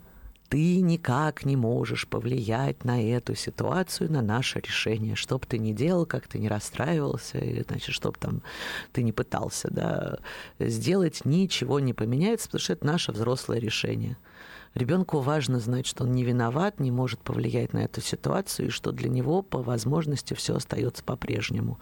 ты 0.49 0.81
никак 0.81 1.45
не 1.45 1.55
можешь 1.55 2.07
повлиять 2.07 2.83
на 2.83 3.01
эту 3.01 3.35
ситуацию, 3.35 4.11
на 4.11 4.21
наше 4.21 4.59
решение. 4.59 5.15
Что 5.15 5.37
бы 5.37 5.45
ты 5.45 5.59
ни 5.59 5.73
делал, 5.73 6.05
как 6.05 6.27
ты 6.27 6.39
не 6.39 6.49
расстраивался, 6.49 7.37
или, 7.37 7.63
значит, 7.63 7.93
что 7.93 8.11
бы 8.11 8.17
там 8.19 8.41
ты 8.91 9.03
не 9.03 9.11
пытался 9.11 9.69
да, 9.71 10.17
сделать, 10.59 11.23
ничего 11.23 11.79
не 11.79 11.93
поменяется, 11.93 12.47
потому 12.47 12.61
что 12.61 12.73
это 12.73 12.85
наше 12.85 13.11
взрослое 13.11 13.59
решение. 13.59 14.17
Ребенку 14.75 15.19
важно 15.19 15.59
знать, 15.59 15.87
что 15.87 16.03
он 16.03 16.11
не 16.11 16.23
виноват, 16.23 16.79
не 16.79 16.91
может 16.91 17.19
повлиять 17.19 17.73
на 17.73 17.79
эту 17.79 18.01
ситуацию, 18.01 18.67
и 18.67 18.71
что 18.71 18.91
для 18.91 19.09
него 19.09 19.41
по 19.41 19.61
возможности 19.61 20.33
все 20.33 20.55
остается 20.55 21.03
по-прежнему. 21.03 21.79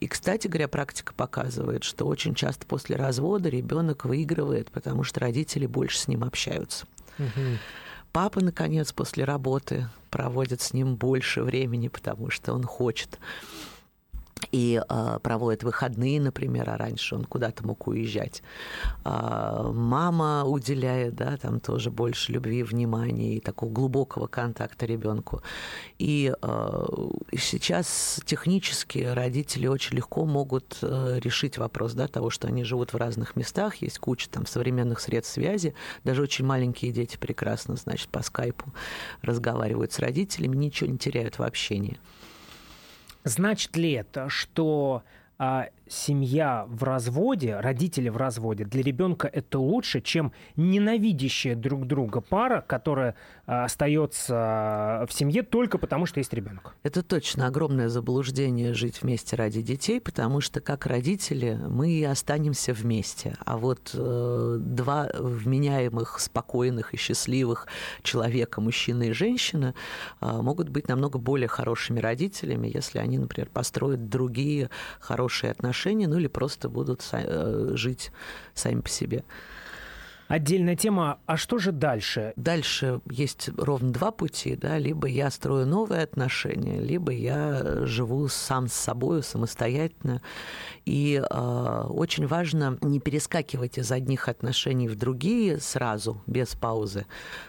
И, 0.00 0.08
кстати 0.08 0.48
говоря, 0.48 0.68
практика 0.68 1.12
показывает, 1.14 1.84
что 1.84 2.06
очень 2.06 2.34
часто 2.34 2.66
после 2.66 2.96
развода 2.96 3.48
ребенок 3.48 4.04
выигрывает, 4.04 4.70
потому 4.70 5.04
что 5.04 5.20
родители 5.20 5.66
больше 5.66 5.98
с 5.98 6.08
ним 6.08 6.24
общаются. 6.24 6.86
Папа, 8.12 8.40
наконец, 8.40 8.92
после 8.92 9.24
работы 9.24 9.88
проводит 10.10 10.60
с 10.60 10.72
ним 10.72 10.96
больше 10.96 11.42
времени, 11.42 11.88
потому 11.88 12.30
что 12.30 12.54
он 12.54 12.64
хочет 12.64 13.18
и 14.52 14.82
э, 14.86 15.18
проводит 15.22 15.62
выходные, 15.62 16.20
например, 16.20 16.70
а 16.70 16.76
раньше 16.76 17.14
он 17.14 17.24
куда-то 17.24 17.66
мог 17.66 17.86
уезжать. 17.86 18.42
Э, 19.04 19.70
мама 19.72 20.44
уделяет, 20.44 21.14
да, 21.14 21.36
там 21.36 21.60
тоже 21.60 21.90
больше 21.90 22.32
любви, 22.32 22.62
внимания 22.62 23.36
и 23.36 23.40
такого 23.40 23.70
глубокого 23.70 24.26
контакта 24.26 24.86
ребенку. 24.86 25.42
И 25.98 26.32
э, 26.40 26.86
сейчас 27.36 28.20
технически 28.24 28.98
родители 28.98 29.66
очень 29.66 29.96
легко 29.96 30.24
могут 30.24 30.78
э, 30.82 31.18
решить 31.22 31.58
вопрос, 31.58 31.92
да, 31.94 32.08
того, 32.08 32.30
что 32.30 32.48
они 32.48 32.64
живут 32.64 32.92
в 32.92 32.96
разных 32.96 33.36
местах, 33.36 33.76
есть 33.76 33.98
куча 33.98 34.28
там 34.28 34.46
современных 34.46 35.00
средств 35.00 35.34
связи, 35.34 35.74
даже 36.04 36.22
очень 36.22 36.44
маленькие 36.44 36.92
дети 36.92 37.16
прекрасно, 37.16 37.76
значит, 37.76 38.08
по 38.08 38.22
скайпу 38.22 38.72
разговаривают 39.22 39.92
с 39.92 39.98
родителями, 39.98 40.56
ничего 40.56 40.90
не 40.90 40.98
теряют 40.98 41.38
в 41.38 41.42
общении. 41.42 41.98
Значит 43.24 43.76
ли 43.76 43.92
это, 43.92 44.28
что 44.28 45.02
а, 45.38 45.68
семья 45.90 46.66
в 46.68 46.84
разводе, 46.84 47.58
родители 47.58 48.08
в 48.08 48.16
разводе, 48.16 48.64
для 48.64 48.82
ребенка 48.82 49.26
это 49.26 49.58
лучше, 49.58 50.00
чем 50.00 50.32
ненавидящая 50.56 51.56
друг 51.56 51.86
друга 51.86 52.20
пара, 52.20 52.64
которая 52.66 53.16
а, 53.46 53.64
остается 53.64 55.04
в 55.08 55.12
семье 55.12 55.42
только 55.42 55.78
потому, 55.78 56.06
что 56.06 56.20
есть 56.20 56.32
ребенок. 56.32 56.76
Это 56.84 57.02
точно 57.02 57.46
огромное 57.46 57.88
заблуждение 57.88 58.72
жить 58.72 59.02
вместе 59.02 59.36
ради 59.36 59.62
детей, 59.62 60.00
потому 60.00 60.40
что 60.40 60.60
как 60.60 60.86
родители 60.86 61.58
мы 61.68 61.90
и 61.90 62.04
останемся 62.04 62.72
вместе. 62.72 63.36
А 63.44 63.58
вот 63.58 63.90
э, 63.94 64.56
два 64.60 65.08
вменяемых, 65.18 66.20
спокойных 66.20 66.94
и 66.94 66.96
счастливых 66.96 67.66
человека, 68.02 68.60
мужчина 68.60 69.04
и 69.04 69.12
женщина, 69.12 69.74
э, 70.20 70.26
могут 70.26 70.68
быть 70.68 70.88
намного 70.88 71.18
более 71.18 71.48
хорошими 71.48 71.98
родителями, 71.98 72.70
если 72.72 72.98
они, 72.98 73.18
например, 73.18 73.48
построят 73.52 74.08
другие 74.08 74.70
хорошие 75.00 75.50
отношения 75.50 75.79
отношения, 75.80 76.08
ну 76.08 76.18
или 76.18 76.28
просто 76.28 76.68
будут 76.68 77.02
э, 77.12 77.70
жить 77.74 78.12
сами 78.54 78.80
по 78.80 78.88
себе. 78.88 79.24
Отдельная 80.30 80.76
тема. 80.76 81.18
А 81.26 81.36
что 81.36 81.58
же 81.58 81.72
дальше? 81.72 82.34
Дальше 82.36 83.00
есть 83.10 83.50
ровно 83.56 83.92
два 83.92 84.12
пути. 84.12 84.54
Да? 84.54 84.78
Либо 84.78 85.08
я 85.08 85.28
строю 85.28 85.66
новые 85.66 86.04
отношения, 86.04 86.80
либо 86.80 87.10
я 87.10 87.84
живу 87.84 88.28
сам 88.28 88.68
с 88.68 88.74
собой 88.74 89.24
самостоятельно. 89.24 90.22
И 90.84 91.20
э, 91.20 91.84
очень 91.88 92.28
важно 92.28 92.78
не 92.80 93.00
перескакивать 93.00 93.78
из 93.78 93.90
одних 93.90 94.28
отношений 94.28 94.86
в 94.86 94.94
другие 94.94 95.58
сразу, 95.58 96.22
без 96.28 96.54
паузы. 96.54 97.06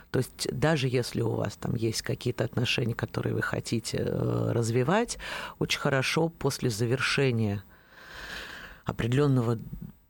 То 0.10 0.18
есть 0.18 0.48
даже 0.52 0.88
если 0.88 1.22
у 1.22 1.36
вас 1.36 1.58
там 1.58 1.76
есть 1.76 2.02
какие-то 2.02 2.46
отношения, 2.46 2.96
которые 2.96 3.36
вы 3.36 3.44
хотите 3.44 3.98
э, 4.00 4.52
развивать, 4.54 5.20
очень 5.60 5.80
хорошо 5.80 6.30
после 6.30 6.72
завершения 6.72 7.64
определенного 8.86 9.60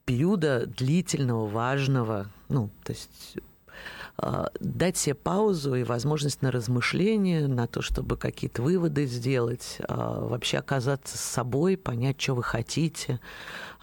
периода 0.06 0.66
длительного, 0.66 1.48
важного, 1.48 2.28
ну, 2.50 2.70
то 2.84 2.94
есть 2.94 3.38
дать 4.60 4.98
себе 4.98 5.16
паузу 5.16 5.76
и 5.76 5.84
возможность 5.84 6.42
на 6.42 6.52
размышление, 6.52 7.48
на 7.48 7.68
то, 7.68 7.82
чтобы 7.82 8.18
какие-то 8.18 8.62
выводы 8.62 9.06
сделать, 9.06 9.78
э, 9.80 9.86
вообще 9.88 10.58
оказаться 10.58 11.18
с 11.18 11.22
собой, 11.22 11.78
понять, 11.78 12.22
что 12.22 12.36
вы 12.36 12.44
хотите, 12.44 13.20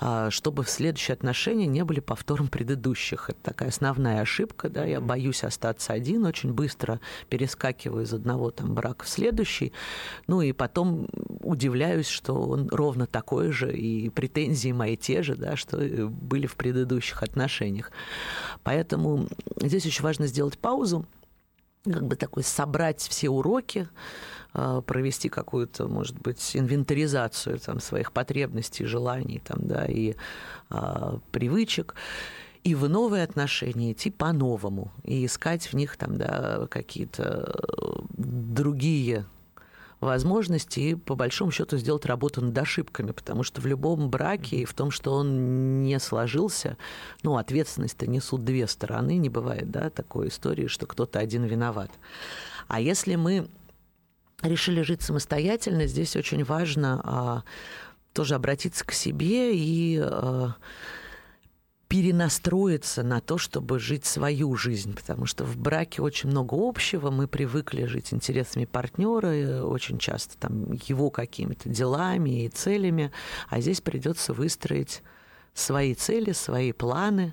э, 0.01 0.29
чтобы 0.31 0.63
в 0.63 0.71
следующие 0.71 1.15
отношения 1.15 1.67
не 1.67 1.85
были 1.85 2.01
повтором 2.01 2.49
предыдущих. 2.49 3.31
Это 3.31 3.39
такая 3.43 3.71
основная 3.71 4.21
ошибка, 4.21 4.69
да, 4.69 4.85
я 4.85 5.01
боюсь 5.01 5.45
остаться 5.45 5.93
один, 5.93 6.25
очень 6.27 6.53
быстро 6.53 7.01
перескакиваю 7.29 8.05
из 8.05 8.13
одного 8.13 8.51
там 8.51 8.75
брака 8.75 9.05
в 9.05 9.09
следующий, 9.09 9.73
ну 10.27 10.41
и 10.41 10.53
потом 10.53 11.09
удивляюсь, 11.41 12.09
что 12.09 12.35
он 12.35 12.69
ровно 12.69 13.07
такой 13.07 13.51
же, 13.51 13.73
и 13.73 14.09
претензии 14.11 14.73
мои 14.73 14.97
те 14.97 15.23
же, 15.23 15.35
да, 15.35 15.57
что 15.57 15.79
были 16.09 16.47
в 16.47 16.55
предыдущих 16.57 17.23
отношениях. 17.23 17.91
Поэтому 18.63 19.29
здесь 19.61 19.87
очень 19.87 20.05
важно 20.05 20.18
сделать 20.27 20.59
паузу, 20.59 21.07
как 21.85 22.07
бы 22.07 22.17
такой 22.17 22.43
собрать 22.43 23.01
все 23.01 23.29
уроки, 23.29 23.89
а, 24.53 24.81
провести 24.81 25.29
какую-то, 25.29 25.89
может 25.89 26.19
быть, 26.19 26.57
инвентаризацию 26.57 27.59
там, 27.59 27.81
своих 27.81 28.13
потребностей, 28.13 28.85
желаний 28.85 29.43
там, 29.45 29.67
да, 29.67 29.87
и 29.87 30.15
а, 30.71 31.19
привычек 31.33 31.95
и 32.65 32.75
в 32.75 32.89
новые 32.89 33.23
отношения 33.23 33.93
идти 33.93 34.11
по-новому 34.11 34.93
и 35.05 35.25
искать 35.25 35.67
в 35.67 35.75
них 35.75 35.97
там, 35.97 36.19
да, 36.19 36.67
какие-то 36.71 37.55
другие 38.17 39.27
возможности 40.01 40.81
и, 40.81 40.95
по 40.95 41.15
большому 41.15 41.51
счету, 41.51 41.77
сделать 41.77 42.07
работу 42.07 42.41
над 42.41 42.57
ошибками, 42.57 43.11
потому 43.11 43.43
что 43.43 43.61
в 43.61 43.67
любом 43.67 44.11
браке 44.11 44.59
и 44.59 44.65
в 44.65 44.75
том, 44.75 44.91
что 44.91 45.13
он 45.13 45.83
не 45.83 45.99
сложился, 45.99 46.77
ну, 47.23 47.37
ответственность-то 47.37 48.07
несут 48.07 48.45
две 48.45 48.67
стороны, 48.67 49.17
не 49.17 49.29
бывает, 49.29 49.71
да, 49.71 49.91
такой 49.91 50.29
истории, 50.29 50.67
что 50.67 50.87
кто-то 50.87 51.19
один 51.19 51.45
виноват. 51.45 51.91
А 52.69 52.81
если 52.81 53.17
мы 53.17 53.49
решили 54.43 54.83
жить 54.83 55.03
самостоятельно, 55.03 55.87
здесь 55.87 56.15
очень 56.15 56.45
важно 56.45 57.01
а, 57.03 57.43
тоже 58.13 58.35
обратиться 58.37 58.85
к 58.85 58.93
себе 58.93 59.57
и 59.57 59.99
а, 60.01 60.55
перенастроиться 61.89 63.03
на 63.03 63.21
то, 63.21 63.39
чтобы 63.39 63.79
жить 63.79 64.05
свою 64.05 64.55
жизнь, 64.57 64.95
потому 64.95 65.25
что 65.25 65.45
в 65.45 65.57
браке 65.57 66.03
очень 66.03 66.29
много 66.29 66.55
общего, 66.55 67.11
мы 67.11 67.27
привыкли 67.27 67.87
жить 67.87 68.13
интересами 68.13 68.67
партнера, 68.67 69.65
очень 69.65 69.99
часто 69.99 70.37
там 70.37 70.73
его 70.73 71.11
какими-то 71.11 71.71
делами 71.71 72.45
и 72.45 72.49
целями, 72.51 73.11
а 73.49 73.61
здесь 73.61 73.81
придется 73.81 74.35
выстроить 74.35 75.03
свои 75.55 75.95
цели, 75.95 76.33
свои 76.33 76.73
планы, 76.73 77.33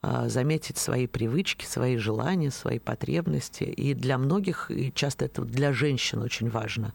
а, 0.00 0.28
заметить 0.28 0.78
свои 0.78 1.08
привычки, 1.08 1.64
свои 1.64 1.96
желания, 1.96 2.52
свои 2.52 2.78
потребности. 2.78 3.64
И 3.64 3.94
для 3.94 4.16
многих, 4.16 4.70
и 4.70 4.92
часто 4.92 5.24
это 5.24 5.42
для 5.42 5.72
женщин 5.72 6.22
очень 6.22 6.48
важно, 6.50 6.94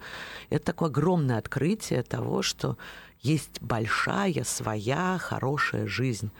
это 0.50 0.66
такое 0.66 0.90
огромное 0.90 1.38
открытие 1.38 2.04
того, 2.04 2.42
что 2.42 2.78
есть 3.22 3.62
большая, 3.62 4.44
своя, 4.46 5.18
хорошая 5.20 5.86
жизнь 5.86 6.32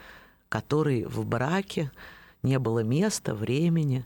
которой 0.48 1.04
в 1.04 1.24
браке 1.26 1.90
не 2.42 2.58
было 2.58 2.80
места, 2.80 3.34
времени, 3.34 4.04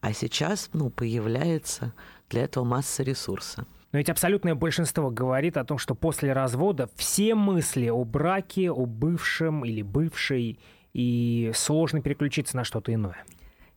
а 0.00 0.12
сейчас 0.12 0.70
ну, 0.72 0.90
появляется 0.90 1.92
для 2.28 2.44
этого 2.44 2.64
масса 2.64 3.02
ресурса. 3.02 3.66
Но 3.92 3.98
ведь 3.98 4.10
абсолютное 4.10 4.54
большинство 4.54 5.10
говорит 5.10 5.56
о 5.56 5.64
том, 5.64 5.78
что 5.78 5.94
после 5.94 6.32
развода 6.32 6.90
все 6.96 7.34
мысли 7.34 7.88
о 7.88 8.04
браке, 8.04 8.70
о 8.70 8.86
бывшем 8.86 9.64
или 9.64 9.82
бывшей, 9.82 10.58
и 10.92 11.52
сложно 11.54 12.02
переключиться 12.02 12.56
на 12.56 12.64
что-то 12.64 12.92
иное. 12.92 13.24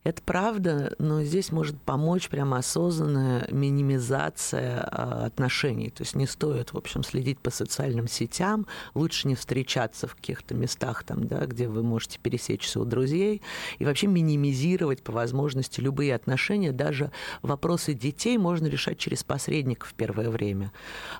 Это 0.04 0.22
правда, 0.22 0.94
но 0.98 1.22
здесь 1.22 1.50
может 1.50 1.78
помочь 1.82 2.28
прямо 2.28 2.58
осознанная 2.58 3.48
минимизация 3.50 4.80
а, 4.80 5.26
отношений. 5.26 5.90
То 5.90 6.02
есть 6.02 6.14
не 6.14 6.26
стоит, 6.26 6.72
в 6.72 6.78
общем, 6.78 7.02
следить 7.02 7.40
по 7.40 7.50
социальным 7.50 8.06
сетям, 8.06 8.66
лучше 8.94 9.28
не 9.28 9.34
встречаться 9.34 10.06
в 10.06 10.14
каких-то 10.14 10.54
местах, 10.54 11.02
там, 11.02 11.26
да, 11.26 11.44
где 11.46 11.68
вы 11.68 11.82
можете 11.82 12.20
пересечься 12.20 12.80
у 12.80 12.84
друзей, 12.84 13.42
и 13.78 13.84
вообще 13.84 14.06
минимизировать 14.06 15.02
по 15.02 15.12
возможности 15.12 15.80
любые 15.80 16.14
отношения. 16.14 16.72
Даже 16.72 17.10
вопросы 17.42 17.92
детей 17.92 18.38
можно 18.38 18.66
решать 18.66 18.98
через 18.98 19.24
посредников 19.24 19.90
в 19.90 19.94
первое 19.94 20.30
время. 20.30 20.72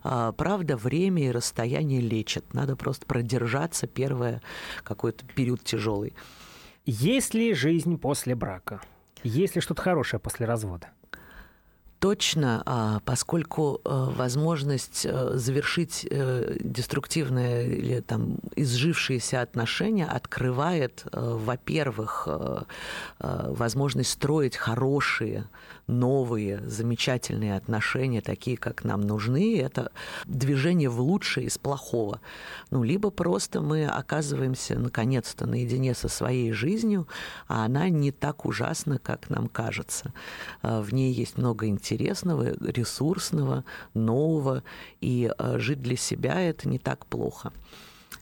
А, 0.04 0.32
правда, 0.32 0.76
время 0.76 1.26
и 1.26 1.30
расстояние 1.32 2.00
лечат. 2.00 2.54
Надо 2.54 2.76
просто 2.76 3.06
продержаться 3.06 3.88
первое 3.88 4.40
какой-то 4.84 5.26
период 5.26 5.62
тяжелый. 5.64 6.14
Есть 6.90 7.34
ли 7.34 7.52
жизнь 7.52 7.98
после 7.98 8.34
брака? 8.34 8.80
Есть 9.22 9.56
ли 9.56 9.60
что-то 9.60 9.82
хорошее 9.82 10.20
после 10.20 10.46
развода? 10.46 10.88
Точно, 12.00 12.62
а, 12.64 13.00
поскольку 13.04 13.80
э, 13.84 13.90
возможность 14.16 15.04
э, 15.04 15.32
завершить 15.34 16.06
э, 16.08 16.56
деструктивное 16.60 17.66
или 17.66 17.98
там 17.98 18.36
изжившиеся 18.54 19.42
отношения 19.42 20.06
открывает, 20.06 21.04
во-первых, 21.12 22.28
возможность 23.18 24.10
строить 24.10 24.56
хорошие, 24.56 25.48
новые, 25.86 26.60
замечательные 26.66 27.56
отношения, 27.56 28.20
такие, 28.20 28.56
как 28.56 28.84
нам 28.84 29.00
нужны. 29.00 29.60
Это 29.60 29.90
движение 30.26 30.88
в 30.88 31.00
лучшее 31.00 31.46
из 31.46 31.58
плохого. 31.58 32.20
Ну, 32.70 32.82
либо 32.82 33.10
просто 33.10 33.60
мы 33.60 33.86
оказываемся 33.86 34.78
наконец-то 34.78 35.46
наедине 35.46 35.94
со 35.94 36.08
своей 36.08 36.52
жизнью, 36.52 37.08
а 37.46 37.64
она 37.64 37.88
не 37.88 38.12
так 38.12 38.44
ужасна, 38.44 38.98
как 38.98 39.30
нам 39.30 39.48
кажется. 39.48 40.12
В 40.62 40.92
ней 40.92 41.12
есть 41.12 41.38
много 41.38 41.66
интересного 41.66 41.87
интересного, 41.92 42.54
ресурсного, 42.60 43.64
нового, 43.94 44.62
и 45.00 45.30
э, 45.38 45.58
жить 45.58 45.82
для 45.82 45.96
себя 45.96 46.40
это 46.40 46.68
не 46.68 46.78
так 46.78 47.06
плохо 47.06 47.52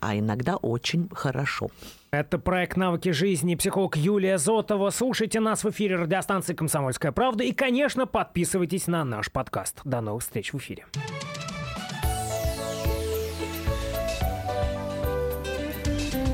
а 0.00 0.16
иногда 0.16 0.56
очень 0.56 1.08
хорошо. 1.12 1.70
Это 2.10 2.38
проект 2.38 2.76
«Навыки 2.76 3.10
жизни» 3.10 3.54
психолог 3.54 3.96
Юлия 3.96 4.38
Зотова. 4.38 4.90
Слушайте 4.90 5.40
нас 5.40 5.64
в 5.64 5.70
эфире 5.70 5.96
радиостанции 5.96 6.54
«Комсомольская 6.54 7.12
правда» 7.12 7.44
и, 7.44 7.52
конечно, 7.52 8.06
подписывайтесь 8.06 8.86
на 8.86 9.04
наш 9.04 9.30
подкаст. 9.30 9.80
До 9.84 10.00
новых 10.00 10.22
встреч 10.22 10.52
в 10.52 10.58
эфире. 10.58 10.86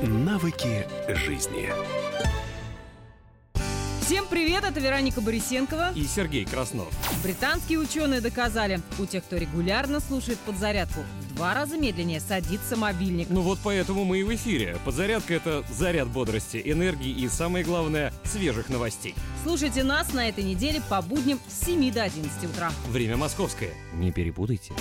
Навыки 0.03 0.85
жизни. 1.09 1.69
Всем 4.13 4.27
привет, 4.27 4.63
это 4.63 4.79
Вероника 4.79 5.21
Борисенкова 5.21 5.91
и 5.95 6.05
Сергей 6.05 6.45
Краснов. 6.45 6.93
Британские 7.23 7.79
ученые 7.79 8.21
доказали, 8.21 8.79
у 8.99 9.07
тех, 9.07 9.23
кто 9.23 9.37
регулярно 9.37 9.99
слушает 9.99 10.37
подзарядку, 10.37 10.99
в 11.21 11.33
два 11.33 11.55
раза 11.55 11.77
медленнее 11.77 12.19
садится 12.19 12.75
мобильник. 12.75 13.29
Ну 13.31 13.41
вот 13.41 13.57
поэтому 13.63 14.05
мы 14.05 14.19
и 14.19 14.23
в 14.23 14.31
эфире. 14.35 14.77
Подзарядка— 14.85 15.33
это 15.33 15.63
заряд 15.67 16.09
бодрости, 16.09 16.61
энергии 16.63 17.09
и, 17.09 17.27
самое 17.27 17.65
главное, 17.65 18.13
свежих 18.23 18.69
новостей. 18.69 19.15
Слушайте 19.43 19.83
нас 19.83 20.13
на 20.13 20.29
этой 20.29 20.43
неделе 20.43 20.79
по 20.91 21.01
будням 21.01 21.39
с 21.47 21.65
7 21.65 21.91
до 21.91 22.03
11 22.03 22.43
утра. 22.43 22.71
Время 22.89 23.17
московское. 23.17 23.71
Не 23.93 24.11
перепутайте. 24.11 24.73